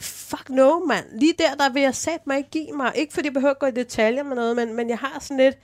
[0.00, 1.06] fuck no, mand.
[1.12, 2.92] Lige der, der vil jeg sætte mig ikke give mig.
[2.94, 5.36] Ikke fordi jeg behøver at gå i detaljer med noget, men, men jeg har sådan
[5.36, 5.58] lidt...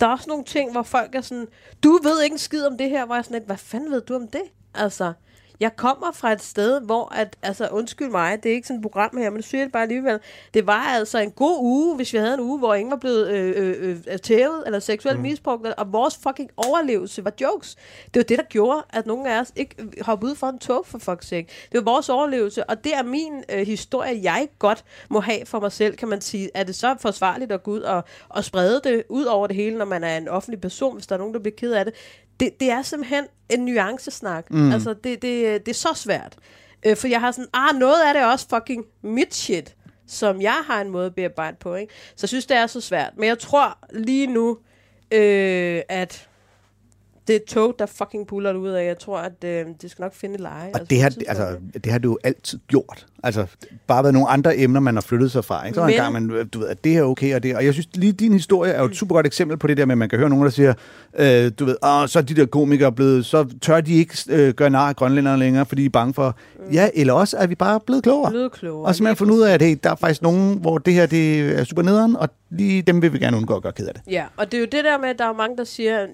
[0.00, 1.46] Der er også nogle ting, hvor folk er sådan,
[1.82, 3.90] du ved ikke en skid om det her, hvor jeg er sådan lidt, hvad fanden
[3.90, 4.42] ved du om det?
[4.74, 5.12] Altså,
[5.60, 8.82] jeg kommer fra et sted, hvor, at, altså undskyld mig, det er ikke sådan et
[8.82, 10.18] program her, men det siger jeg bare alligevel.
[10.54, 13.28] Det var altså en god uge, hvis vi havde en uge, hvor ingen var blevet
[13.28, 15.22] øh, øh, øh, tævet eller seksuelt mm.
[15.22, 17.76] misbrugt, og vores fucking overlevelse var jokes.
[18.14, 20.86] Det var det, der gjorde, at nogle af os ikke hoppede ud for en tog,
[20.86, 21.48] for fuck's sake.
[21.72, 25.60] Det var vores overlevelse, og det er min øh, historie, jeg godt må have for
[25.60, 26.50] mig selv, kan man sige.
[26.54, 29.78] Er det så forsvarligt at gå ud og, og sprede det ud over det hele,
[29.78, 31.94] når man er en offentlig person, hvis der er nogen, der bliver ked af det?
[32.40, 34.50] Det, det er simpelthen en nuancesnak.
[34.50, 34.72] Mm.
[34.72, 36.36] Altså, det, det, det er så svært.
[36.86, 39.76] Øh, for jeg har sådan, ah, noget af det er også fucking mit shit,
[40.06, 41.92] som jeg har en måde at bearbejde på, ikke?
[42.16, 43.12] Så jeg synes, det er så svært.
[43.16, 44.58] Men jeg tror lige nu,
[45.12, 46.28] øh, at
[47.30, 48.86] det er et tog, der fucking puller ud af.
[48.86, 50.70] Jeg tror, at øh, det skal nok finde leje.
[50.74, 53.06] Og det, har, altså, det har du jo altid gjort.
[53.22, 53.46] Altså,
[53.86, 55.66] bare været nogle andre emner, man har flyttet sig fra.
[55.66, 55.74] Ikke?
[55.74, 57.64] Så var en Men- gang, man, du ved, at det er okay, og det Og
[57.64, 59.92] jeg synes, lige din historie er jo et super godt eksempel på det der med,
[59.94, 60.74] at man kan høre nogen, der siger,
[61.18, 64.54] øh, du ved, Åh, så er de der komikere blevet, så tør de ikke øh,
[64.54, 66.72] gøre nar af grønlændere længere, fordi de er bange for, mm.
[66.72, 68.30] ja, eller også er vi bare blevet klogere.
[68.30, 70.78] Blevet klogere, Og simpelthen lige fundet ud af, at hey, der er faktisk nogen, hvor
[70.78, 73.72] det her det er super nederen, og lige dem vil vi gerne undgå at gøre
[73.72, 74.02] ked af det.
[74.10, 76.08] Ja, og det er jo det der med, at der er mange, der siger, at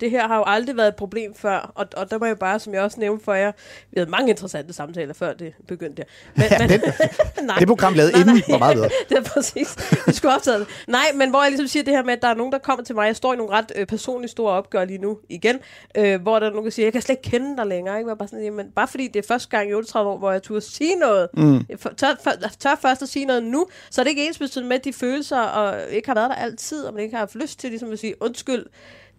[0.00, 2.58] det her har jo aldrig været et problem før, og, og der må jeg bare,
[2.60, 3.52] som jeg også nævnte for jer,
[3.90, 6.04] vi havde mange interessante samtaler før det begyndte.
[6.36, 6.80] Men, Ja, den-
[7.46, 8.88] nej, det program lavet inden var meget bedre.
[9.08, 9.76] det er præcis.
[10.06, 10.66] Vi skulle optage det.
[10.86, 12.84] Nej, men hvor jeg ligesom siger det her med, at der er nogen, der kommer
[12.84, 13.06] til mig.
[13.06, 15.58] Jeg står i nogle ret øh, personligt store opgør lige nu igen,
[15.96, 17.98] øh, hvor der er nogen, der siger, jeg kan slet ikke kende dig længere.
[17.98, 18.08] Ikke?
[18.10, 20.42] Jeg Bare, sådan, jamen, bare fordi det er første gang i 38 år, hvor jeg
[20.42, 21.28] turde sige noget.
[21.34, 21.64] Mm.
[21.96, 24.84] Tør, for, tør først at sige noget nu, så er det ikke ens med at
[24.84, 27.70] de følelser, og ikke har været der altid, og man ikke har haft lyst til
[27.70, 28.66] ligesom at sige undskyld.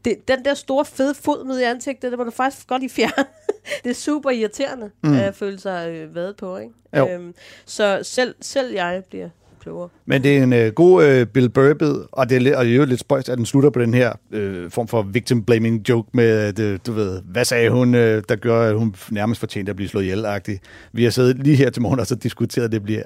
[0.06, 2.90] Det, den der store fede fod ned i ansigtet, det må du faktisk godt i
[2.90, 3.26] fjerne.
[3.84, 5.14] det er super irriterende mm.
[5.14, 6.58] at føle sig øh, været på.
[6.58, 6.74] Ikke?
[6.98, 7.08] Jo.
[7.10, 7.34] Øhm,
[7.66, 9.30] så selv, selv jeg bliver
[9.62, 9.90] klogere.
[10.06, 12.78] Men det er en øh, god øh, Bill Burr-bid, og det er, og det er
[12.78, 16.10] jo lidt spøjst, at den slutter på den her øh, form for victim blaming joke
[16.14, 19.76] med, øh, du ved, hvad sagde hun, øh, der gør, at hun nærmest fortjente at
[19.76, 20.58] blive slået ihjel -agtig.
[20.94, 23.04] Vi har siddet lige her til morgen og så diskuteret, at det bliver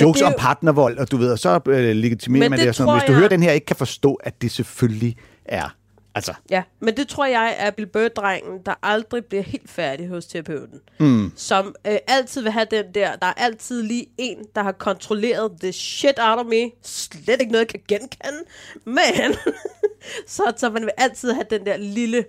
[0.00, 2.58] jokes det er om jo- partnervold, og du ved, og så øh, legitimerer Men man
[2.58, 3.00] det det, og sådan noget.
[3.02, 5.76] Hvis du jeg- hører den her, ikke kan forstå, at det selvfølgelig er.
[6.14, 10.26] Altså, Ja, men det tror jeg er Bill Burr-drengen, der aldrig bliver helt færdig hos
[10.26, 10.80] terapeuten.
[10.98, 11.32] Mm.
[11.36, 15.52] Som øh, altid vil have den der, der er altid lige en, der har kontrolleret
[15.60, 16.70] the shit out of me.
[16.82, 18.38] Slet ikke noget, jeg kan genkende.
[18.84, 19.34] Men,
[20.26, 22.24] så, så man vil altid have den der lille...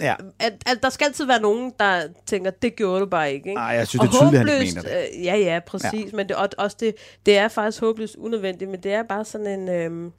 [0.00, 0.14] ja.
[0.38, 3.48] At, at der skal altid være nogen, der tænker, det gjorde du bare ikke.
[3.48, 3.60] ikke?
[3.60, 5.08] Ej, jeg synes, Og det er tydeligt, han håbløst, mener det.
[5.18, 6.12] Øh, ja, ja, præcis.
[6.12, 6.16] Ja.
[6.16, 6.94] Men det, og, også det,
[7.26, 9.68] det er faktisk håbløst unødvendigt, men det er bare sådan en...
[9.68, 10.10] Øh,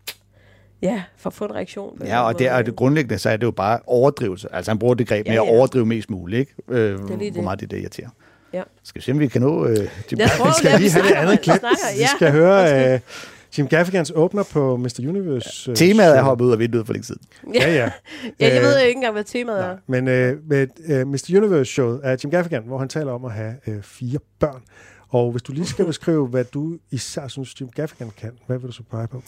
[0.81, 2.01] ja, for at få en reaktion.
[2.05, 4.47] Ja, og det er det grundlæggende, så er det jo bare overdrivelse.
[4.55, 5.53] Altså han bruger det greb med Ja, at ja.
[5.57, 6.53] overdrive mest muligt, ikke?
[6.69, 7.43] Øh, lige hvor det.
[7.43, 8.09] meget det, det irriterer.
[8.53, 8.63] Ja.
[8.83, 10.83] Skal vi se, om vi kan nå øh, Jim Jeg tror, Vi skal Ja, lige
[10.83, 11.59] vi have det andet klip.
[11.59, 12.07] snakker, Vi ja.
[12.15, 12.99] skal høre øh,
[13.57, 14.99] Jim Gaffigans åbner på Mr.
[14.99, 15.71] Universe.
[15.71, 16.23] øh, Temaet er show.
[16.23, 17.21] hoppet ud af vinduet for længe siden.
[17.53, 17.73] Ja, ja.
[17.75, 17.89] Ja,
[18.53, 19.77] jeg Øh, ved ikke engang, hvad temaet er.
[19.87, 21.31] Men øh, med øh, Mr.
[21.37, 24.61] Universe-showet er Jim Gaffigan, hvor han taler om at have øh, fire børn.
[25.09, 28.67] Og hvis du lige skal beskrive, hvad du især synes, Jim Gaffigan kan, hvad vil
[28.67, 29.21] du så pege på?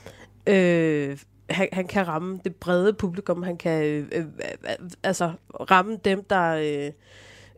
[0.48, 1.18] Øh,
[1.50, 3.44] han, han kan ramme det brede publikum.
[3.44, 5.32] Han kan øh, øh, øh, altså
[5.72, 6.92] ramme dem, der øh,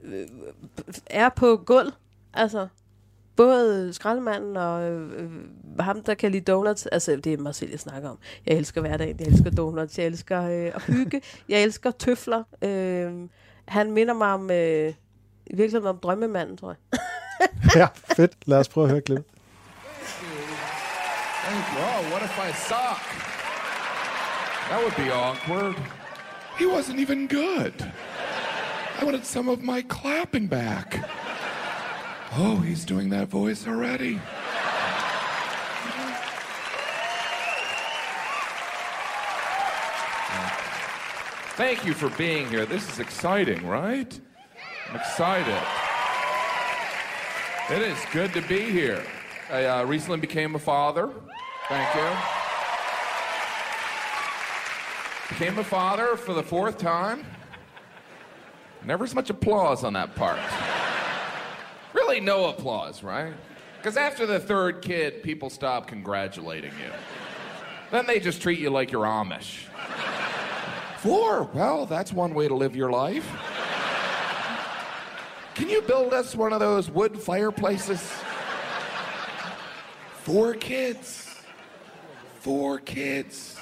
[0.04, 0.28] øh,
[1.06, 1.92] er på gulv.
[2.34, 2.68] Altså,
[3.36, 5.32] både skraldemanden og øh, øh,
[5.80, 6.86] ham, der kan lide donuts.
[6.86, 8.18] Altså, det er mig selv, jeg snakker om.
[8.46, 9.20] Jeg elsker hverdagen.
[9.20, 9.98] Jeg elsker donuts.
[9.98, 11.22] Jeg elsker øh, at hygge.
[11.50, 12.44] Jeg elsker tøfler.
[12.62, 13.14] Øh,
[13.66, 14.52] han minder mig om...
[14.52, 14.94] Øh,
[15.50, 17.00] i virkeligheden om drømmemanden, tror jeg.
[17.82, 18.34] ja, fedt.
[18.46, 19.26] Lad os prøve at høre klippet.
[21.44, 21.82] Thank you.
[21.82, 23.19] Oh, what if I suck?
[24.70, 25.76] That would be awkward.
[26.60, 27.74] He wasn't even good.
[29.00, 31.10] I wanted some of my clapping back.
[32.34, 34.20] Oh, he's doing that voice already.
[41.56, 42.66] Thank you for being here.
[42.66, 44.20] This is exciting, right?
[44.90, 45.62] I'm excited.
[47.70, 49.04] It is good to be here.
[49.52, 51.10] I uh, recently became a father.
[51.68, 52.39] Thank you.
[55.30, 57.26] Became a father for the fourth time.
[58.84, 60.40] Never as much applause on that part.
[61.94, 63.34] really, no applause, right?
[63.78, 66.92] Because after the third kid, people stop congratulating you.
[67.92, 69.66] Then they just treat you like you're Amish.
[70.98, 71.44] Four?
[71.54, 73.26] Well, that's one way to live your life.
[75.56, 78.02] Can you build us one of those wood fireplaces?
[80.24, 81.36] Four kids.
[82.40, 83.60] Four kids.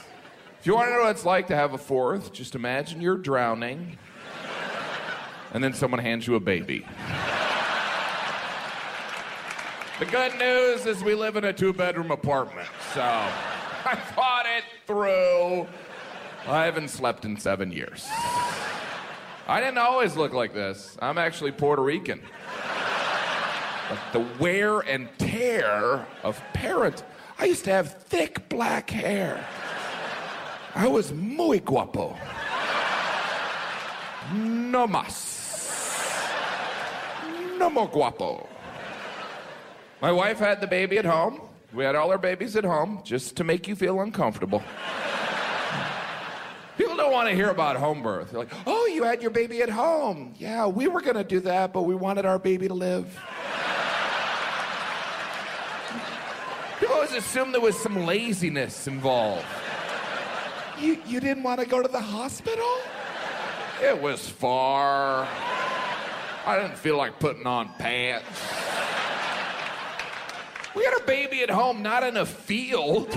[0.67, 3.97] You want to know what it's like to have a fourth, just imagine you're drowning
[5.53, 6.85] and then someone hands you a baby.
[9.99, 14.65] The good news is we live in a two bedroom apartment, so I thought it
[14.85, 15.67] through.
[16.45, 18.05] I haven't slept in seven years.
[19.47, 20.97] I didn't always look like this.
[21.01, 22.19] I'm actually Puerto Rican.
[23.87, 27.05] But the wear and tear of parent.
[27.39, 29.47] I used to have thick black hair.
[30.77, 32.15] I was muy guapo.
[34.31, 36.29] No más.
[37.57, 38.47] No more guapo.
[39.99, 41.41] My wife had the baby at home.
[41.73, 44.61] We had all our babies at home just to make you feel uncomfortable.
[46.77, 48.29] People don't want to hear about home birth.
[48.29, 50.35] They're like, oh, you had your baby at home.
[50.37, 53.19] Yeah, we were going to do that, but we wanted our baby to live.
[56.79, 59.43] People always assume there was some laziness involved.
[60.79, 62.77] You, you didn't want to go to the hospital?
[63.81, 65.27] It was far.
[66.45, 68.25] I didn't feel like putting on pants.
[70.75, 73.09] We had a baby at home, not in a field.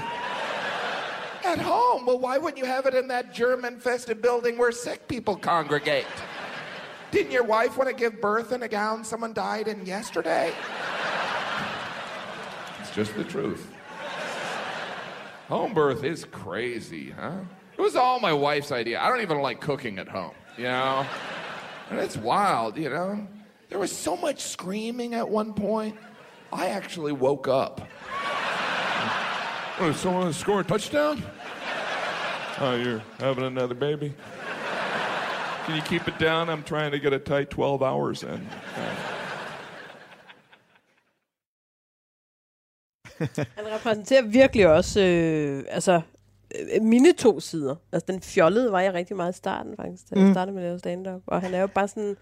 [1.45, 2.07] At home?
[2.07, 6.07] Well, why wouldn't you have it in that germ infested building where sick people congregate?
[7.11, 10.53] Didn't your wife want to give birth in a gown someone died in yesterday?
[12.81, 13.71] It's just the truth.
[15.51, 17.41] Home birth is crazy, huh?
[17.77, 19.01] It was all my wife's idea.
[19.01, 21.05] I don't even like cooking at home, you know?
[21.91, 23.27] And it's wild, you know?
[23.69, 25.97] There was so much screaming at one point,
[26.53, 27.81] I actually woke up.
[29.81, 31.21] Oh, someone score a touchdown?
[32.61, 34.15] Oh, you're having another baby?
[35.65, 36.49] Can you keep it down?
[36.49, 38.47] I'm trying to get a tight 12 hours in.
[43.57, 46.01] Han repræsenterer virkelig også, øh, altså,
[46.75, 47.75] øh, mine to sider.
[47.93, 50.33] Altså, den fjollede var jeg rigtig meget i starten, faktisk, da jeg Mm.
[50.35, 51.23] startede med at lave stand-up.
[51.27, 52.17] Og han er jo bare sådan,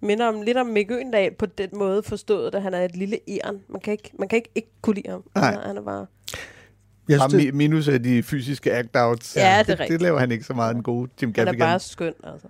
[0.00, 3.18] minder om, lidt om Mick Øgendal på den måde forstået, at han er et lille
[3.28, 3.60] æren.
[3.68, 5.24] Man kan ikke, man kan ikke, ikke kunne lide ham.
[5.34, 5.44] Nej.
[5.50, 6.06] Han er, han er bare...
[7.08, 9.32] Jeg synes, det, mi- minus af de fysiske act-outs.
[9.36, 11.66] Ja, det det, det laver han ikke så meget den gode Jim Han er Gaffigan.
[11.66, 12.48] bare skøn, altså.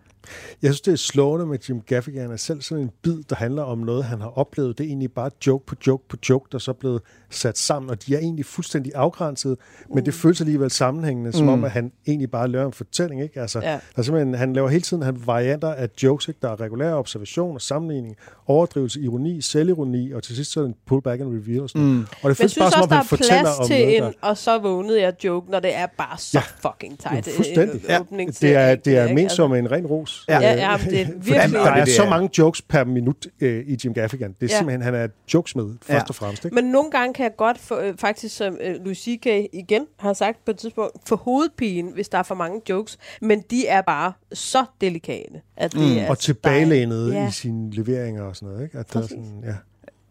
[0.63, 3.63] Jeg synes, det er slående med Jim Gaffigan, at selv sådan en bid, der handler
[3.63, 6.59] om noget, han har oplevet, det er egentlig bare joke på joke på joke, der
[6.59, 9.57] så er blevet sat sammen, og de er egentlig fuldstændig afgrænset,
[9.95, 11.53] men det føles alligevel sammenhængende, som Mm.
[11.53, 13.41] om, at han egentlig bare laver en fortælling, ikke?
[13.41, 13.71] Altså, Ja.
[13.73, 16.39] der er simpelthen, han laver hele tiden han varianter af jokes, ikke?
[16.43, 18.17] Der er regulær observation og sammenligning,
[18.47, 21.63] overdrivelse, ironi, selvironi, og til sidst så det en pullback and reveal.
[21.63, 21.83] Og, sådan.
[21.87, 21.93] Mm.
[21.93, 22.07] Mm.
[22.23, 24.11] og det føles bare, som om han er fortæller om noget, en, der...
[24.23, 26.69] og så vågnede jeg joke, når det er bare så Ja.
[26.71, 27.27] fucking tight.
[27.27, 27.75] Ja, fuldstændig.
[27.85, 27.99] øh, Ja,
[28.41, 30.25] det er, det er ment Altså, som en ren ros.
[30.29, 31.53] Ja, ja, men det er Fordi virkelig...
[31.53, 34.33] der er så mange jokes per minut øh, i Jim Gaffigan.
[34.33, 34.53] Det er Ja.
[34.55, 34.59] ja.
[34.59, 36.09] simpelthen, han er jokesmed, først Ja.
[36.09, 36.45] og fremmest.
[36.45, 36.55] Ikke?
[36.55, 39.27] Men nogle gange kan jeg godt, få, øh, faktisk som øh, Louis C.K.
[39.53, 42.99] igen har sagt på et tidspunkt, få hovedpine, hvis der er for mange jokes.
[43.23, 45.41] Men de er bare så delikate.
[45.57, 45.97] At det Mm.
[45.97, 47.35] er og altså tilbagelænet dejligt.
[47.35, 48.65] i sine leveringer og sådan noget.
[48.65, 48.79] Ikke?
[48.79, 49.55] At der er sådan, ja.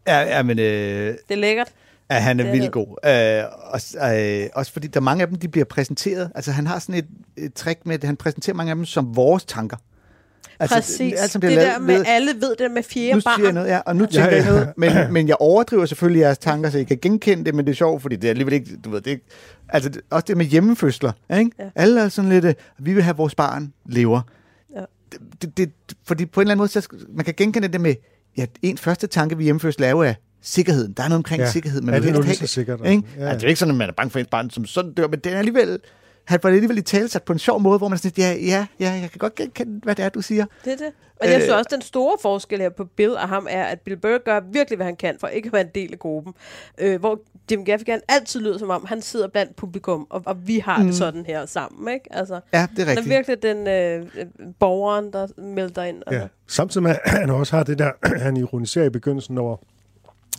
[0.06, 1.68] Ja, ja, men øh, Det er lækkert.
[2.10, 2.86] Ja, han er Det vildt god.
[3.04, 3.44] Øh,
[3.74, 6.30] også, øh, også fordi der er mange af dem, de bliver præsenteret.
[6.34, 9.16] Altså han har sådan et, et trick med, at han præsenterer mange af dem som
[9.16, 9.76] vores tanker.
[10.60, 11.14] Altså, Præcis.
[11.20, 13.44] alt, som det bliver der med, ved- alle ved det med fjerde nu siger jeg
[13.44, 13.54] barn.
[13.54, 14.50] noget, ja, og nu tænker Ja, jeg ja.
[14.50, 17.70] noget, men, men jeg overdriver selvfølgelig jeres tanker, så I kan genkende det, men det
[17.72, 19.24] er sjovt, fordi det er alligevel ikke, du ved, det er ikke,
[19.68, 21.50] altså det, også det med hjemmefødsler, ikke?
[21.58, 21.64] Ja.
[21.74, 24.20] Alle er sådan lidt, øh, vi vil have vores barn lever.
[24.76, 24.80] Ja.
[25.12, 25.70] Det, det, det,
[26.06, 27.94] fordi på en eller anden måde, så, man kan genkende det med,
[28.36, 30.92] ja, en første tanke ved hjemmefødsel er jo af sikkerheden.
[30.92, 31.50] Der er noget omkring Ja.
[31.50, 31.82] sikkerhed.
[31.82, 32.80] Er det vil nu helst så sikkert?
[32.86, 33.02] Ikke?
[33.16, 33.28] Ja, Ja, ja.
[33.30, 35.06] Altså, det er ikke sådan, at man er bange for ens barn som sådan dør,
[35.08, 35.78] men det er alligevel,
[36.28, 38.66] han var alligevel i talesat på en sjov måde, hvor man er sådan, ja, ja,
[38.80, 40.46] ja, jeg kan godt genkende, hvad det er, du siger.
[40.64, 40.92] Det er det.
[41.20, 41.56] Og jeg synes Øh.
[41.58, 44.76] også, den store forskel her på Bill og ham er, at Bill Burr gør virkelig,
[44.76, 46.34] hvad han kan for ikke at være en del af gruppen.
[46.78, 47.20] Øh, hvor
[47.50, 50.86] Jim Gaffigan altid lyder som om, han sidder blandt publikum, og, og vi har mm.
[50.86, 51.94] det sådan her sammen.
[51.94, 52.06] Ikke?
[52.10, 53.08] Altså, Ja, det er han er rigtigt.
[53.08, 54.06] virkelig den øh,
[54.58, 56.02] borgeren, der melder ind.
[56.10, 56.26] Ja.
[56.46, 57.90] Samtidig med, at han også har det der,
[58.24, 59.56] han ironiserer i begyndelsen over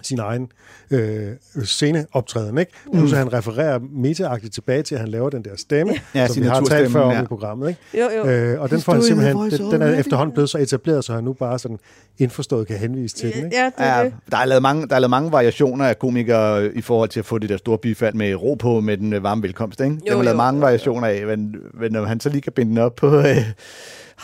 [0.04, 0.52] sin egen
[0.91, 1.32] øh,
[1.64, 2.72] sceneoptræden, ikke?
[2.93, 3.08] Mm.
[3.08, 6.47] Så han refererer metaagtigt tilbage til, at han laver den der stemme, Ja, som vi
[6.47, 7.22] har talt før om ja.
[7.22, 7.82] i programmet, ikke?
[7.93, 8.32] Jo, jo.
[8.32, 11.24] Øh, og den får han simpelthen, den, den er efterhånden blevet så etableret, så han
[11.24, 11.80] nu bare sådan
[12.20, 13.57] indforstået kan henvise til den, ikke?
[13.57, 14.13] Ja, det er Ja, det.
[14.32, 17.20] der er, lavet mange, der er lavet mange variationer af komikere øh, i forhold til
[17.20, 19.82] at få det der store bifald med ro på med den øh, varme velkomst.
[19.82, 19.95] Ikke?
[19.95, 22.53] der er jo, lavet mange jo, variationer af, men, men når han så lige kan
[22.53, 23.17] binde den op på...
[23.20, 23.38] Øh,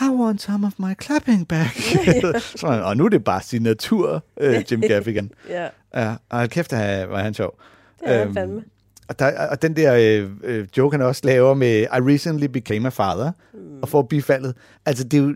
[0.00, 1.72] I want some of my clapping back.
[2.60, 5.30] så, og nu er det bare signatur, øh, Jim Gaffigan.
[5.50, 7.58] Ja, Ja, og hold kæft, hvor var han sjov.
[8.00, 8.62] det er Øhm, han fandme.
[9.08, 12.86] Og, der, og den der øh, øh, joke, han også laver med I recently became
[12.86, 13.60] a father, mm.
[13.82, 14.54] og får bifaldet.
[14.86, 15.34] Altså, det er jo,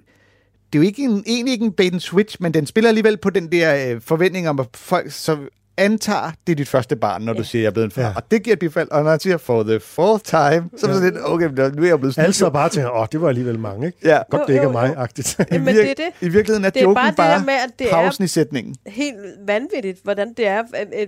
[0.72, 3.16] det er jo ikke en, egentlig ikke en bait and switch, men den spiller alligevel
[3.16, 5.38] på den der øh, forventning om, at folk så
[5.80, 7.38] antager, det er dit første barn, når ja.
[7.38, 8.02] du siger, jeg er blevet en far.
[8.02, 8.08] Ja.
[8.08, 8.14] Ja.
[8.16, 10.46] Og det giver et bifald, og når han siger, for the fourth time, så
[10.86, 13.28] er det sådan lidt, okay, nu er jeg blevet Altså bare til, åh, det var
[13.28, 13.98] alligevel mange, ikke?
[14.04, 14.18] Ja.
[14.30, 15.36] Godt, Jo, det ikke jo, er mig-agtigt.
[15.38, 16.04] I, Jamen, det er det.
[16.20, 18.28] I virkeligheden er Det er joken bare det bare med, at det er- pausen i
[18.28, 18.74] sætningen.
[18.86, 19.16] Helt
[19.46, 20.62] vanvittigt, hvordan det er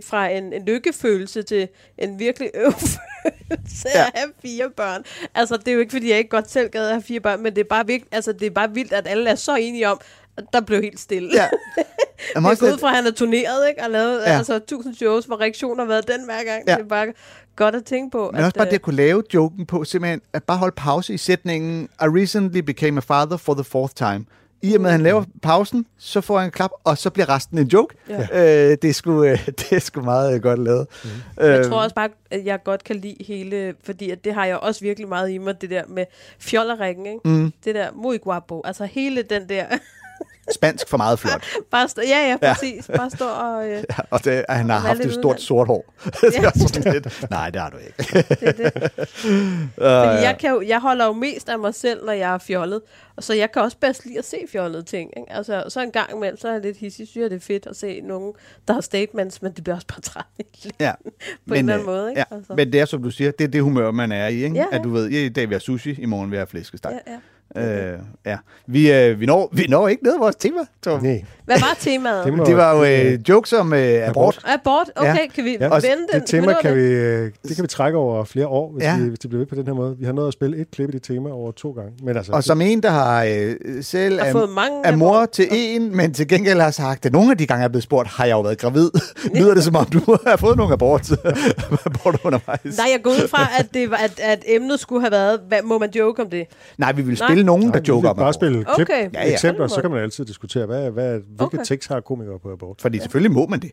[0.07, 1.69] fra en, en lykkefølelse til
[1.99, 2.99] en virkelig øvfølelse
[3.95, 4.01] Ja.
[4.01, 4.07] ja.
[4.07, 5.03] at have fire børn.
[5.35, 7.43] Altså, det er jo ikke, fordi jeg ikke godt selv gad at have fire børn,
[7.43, 9.89] men det er bare, vildt, altså, det er bare vildt, at alle er så enige
[9.89, 10.01] om,
[10.53, 11.31] der blev helt stille.
[11.35, 11.47] Ja.
[12.35, 13.83] Jeg er gået lidt- fra, at han er turneret, ikke?
[13.85, 14.37] Og lavet Ja.
[14.39, 16.63] altså, tusind shows, hvor reaktionen har været den hver gang.
[16.69, 16.75] Ja.
[16.75, 17.07] Det er bare
[17.57, 18.31] godt at tænke på.
[18.35, 21.15] Men også bare øh, det at kunne lave joken på, simpelthen at bare holde pause
[21.15, 24.25] i sætningen, I recently became a father for the fourth time.
[24.63, 27.29] I og med, at han laver pausen, så får han en klap, og så bliver
[27.29, 27.95] resten en joke.
[28.09, 28.21] Ja.
[28.71, 30.87] Øh, det, er sgu, øh, det er sgu meget øh, godt lavet.
[31.05, 31.11] Mm.
[31.45, 34.57] Jeg tror også bare, at jeg godt kan lide hele, fordi at det har jeg
[34.57, 36.05] også virkelig meget i mig, det der med
[36.39, 37.21] fjollerækken, ikke?
[37.25, 37.53] Mm.
[37.65, 39.65] Det der muy guapo, altså hele den der,
[40.51, 41.45] Spansk for meget flot.
[41.71, 42.55] bare stå, ja, ja, Ja.
[42.55, 45.43] præcis, bare stå og, øh, Ja, og det, han har haft et stort udvalgt.
[45.43, 45.95] sort hår.
[46.47, 47.95] også sådan lidt, nej, det har du ikke.
[48.41, 48.93] det er det.
[49.75, 52.81] Fordi jeg, kan jo, jeg holder jo mest af mig selv, når jeg er fjollet,
[53.17, 55.33] og så jeg kan også bedst lide at se fjollede ting, ikke?
[55.33, 57.77] Altså, så en gang imellem, så er jeg lidt hissig, synes det er fedt at
[57.77, 58.33] se nogen,
[58.69, 60.25] der har statements, men det bliver også bare træt
[60.81, 60.93] Ja.
[61.49, 62.25] på en eller anden øh, måde, ikke?
[62.31, 62.37] Ja.
[62.37, 62.55] Altså.
[62.55, 64.35] Men det er, som du siger, det er det humør, man er i.
[64.45, 64.57] Ikke?
[64.57, 64.77] Ja, ja.
[64.79, 66.99] At du ved, i dag vil jeg sushi, i morgen vil jeg flæskesteg.
[67.07, 67.19] Ja, ja.
[67.57, 68.37] Øh, ja.
[68.67, 71.07] Vi, øh, vi, når, vi når ikke ned af vores tema, Torben.
[71.07, 72.47] Nej, Hvad var temaet?
[72.47, 74.39] Det var jo øh, jokes om øh, abort.
[74.45, 74.91] Abort?
[74.97, 75.27] Okay, Ja.
[75.35, 76.21] kan vi Ja, vende den?
[76.21, 78.97] det tema kan vi, øh, det kan vi trække over flere år, hvis, Ja.
[78.99, 79.97] vi, hvis det bliver ved på den her måde.
[79.99, 81.91] Vi har nået at spille et klip i det tema over to gange.
[82.03, 85.15] Men altså, Og som en, der har øh, selv Har er, fået mange er mor
[85.17, 85.31] abort.
[85.31, 87.83] til en, men til gengæld har sagt, at nogle af de gange, jeg er blevet
[87.85, 88.91] spurgt, har jeg jo været gravid.
[89.35, 91.11] Lyder det som om, du har fået nogle abort,
[91.87, 92.61] abort undervejs?
[92.65, 95.59] Nej, jeg går ud fra, at, det var, at, at emnet skulle have været, hvad,
[95.65, 96.47] må man joke om det?
[96.79, 97.29] Nej, vi vil Nej.
[97.43, 98.35] Spille nogen, der joker om bare abort.
[98.35, 99.03] spille klip, Okay.
[99.03, 99.33] Ja, ja, ja.
[99.33, 101.59] eksempler, så kan man altid diskutere, hvad, hvad, hvilke Okay.
[101.65, 102.81] tekst har komikere på abort.
[102.81, 103.71] Fordi selvfølgelig må man det.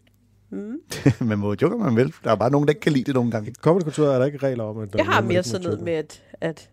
[0.51, 0.76] Mm.
[1.30, 2.13] man må joke, man vil.
[2.24, 3.53] Der er bare nogen, der ikke kan lide det nogle gange.
[3.61, 4.93] Comedykultur er der ikke regler om, at...
[4.93, 6.70] der Jeg har mere sådan noget med, at, at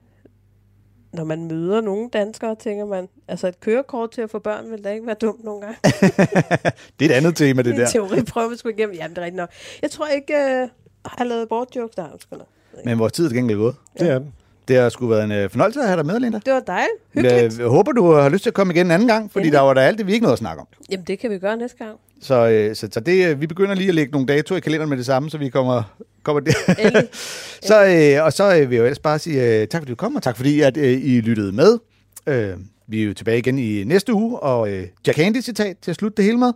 [1.12, 4.84] når man møder nogle danskere, tænker man, altså et kørekort til at få børn, vil
[4.84, 5.76] da ikke være dumt nogle gange.
[6.98, 7.86] Det er et andet tema, det er der.
[7.86, 8.96] teoriprøve, vi skulle igennem.
[8.96, 9.50] Jamen, det er rigtigt nok.
[9.82, 10.68] Jeg tror ikke, uh,
[11.04, 12.06] har lavet abortjokes der.
[12.18, 12.42] Sgu da.
[12.84, 13.74] Men vores tid er gengæld gået.
[13.98, 14.32] Det er den.
[14.68, 16.38] Det har sgu været en øh, fornøjelse at have dig med, Linda.
[16.46, 16.96] Det var dejligt.
[17.14, 17.58] Hyggeligt.
[17.58, 19.52] Jeg håber, du har lyst til at komme igen en anden gang, fordi Endelig.
[19.58, 20.66] der var der alt det, vi ikke nåede at snakke om.
[20.90, 21.96] Jamen, det kan vi gøre næste gang.
[22.22, 24.88] Så, øh, så, så det, øh, vi begynder lige at lægge nogle datoer i kalenderen
[24.88, 25.82] med det samme, så vi kommer,
[26.22, 26.52] kommer der.
[27.68, 27.84] Så,
[28.18, 30.16] øh, og så øh, vil jeg jo ellers bare sige øh, tak, fordi du kom,
[30.16, 31.78] og tak fordi, at øh, I lyttede med.
[32.26, 32.52] Øh,
[32.88, 35.94] vi er jo tilbage igen i næste uge, og øh, Jack Handy citat til at
[35.96, 36.52] slutte det hele med.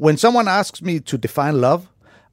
[0.00, 1.80] When someone asks me to define love,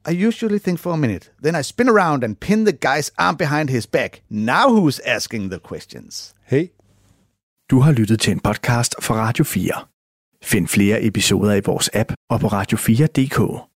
[0.06, 1.30] i usually think for a minute.
[1.42, 4.22] Then I spin around and pin the guy's arm behind his back.
[4.30, 6.34] Now who's asking the questions?
[6.46, 6.66] Hey,
[7.70, 9.84] Du har lyttet til en podcast fra Radio 4.
[10.42, 13.64] Find flere episoder i vores app og på radio4.dk.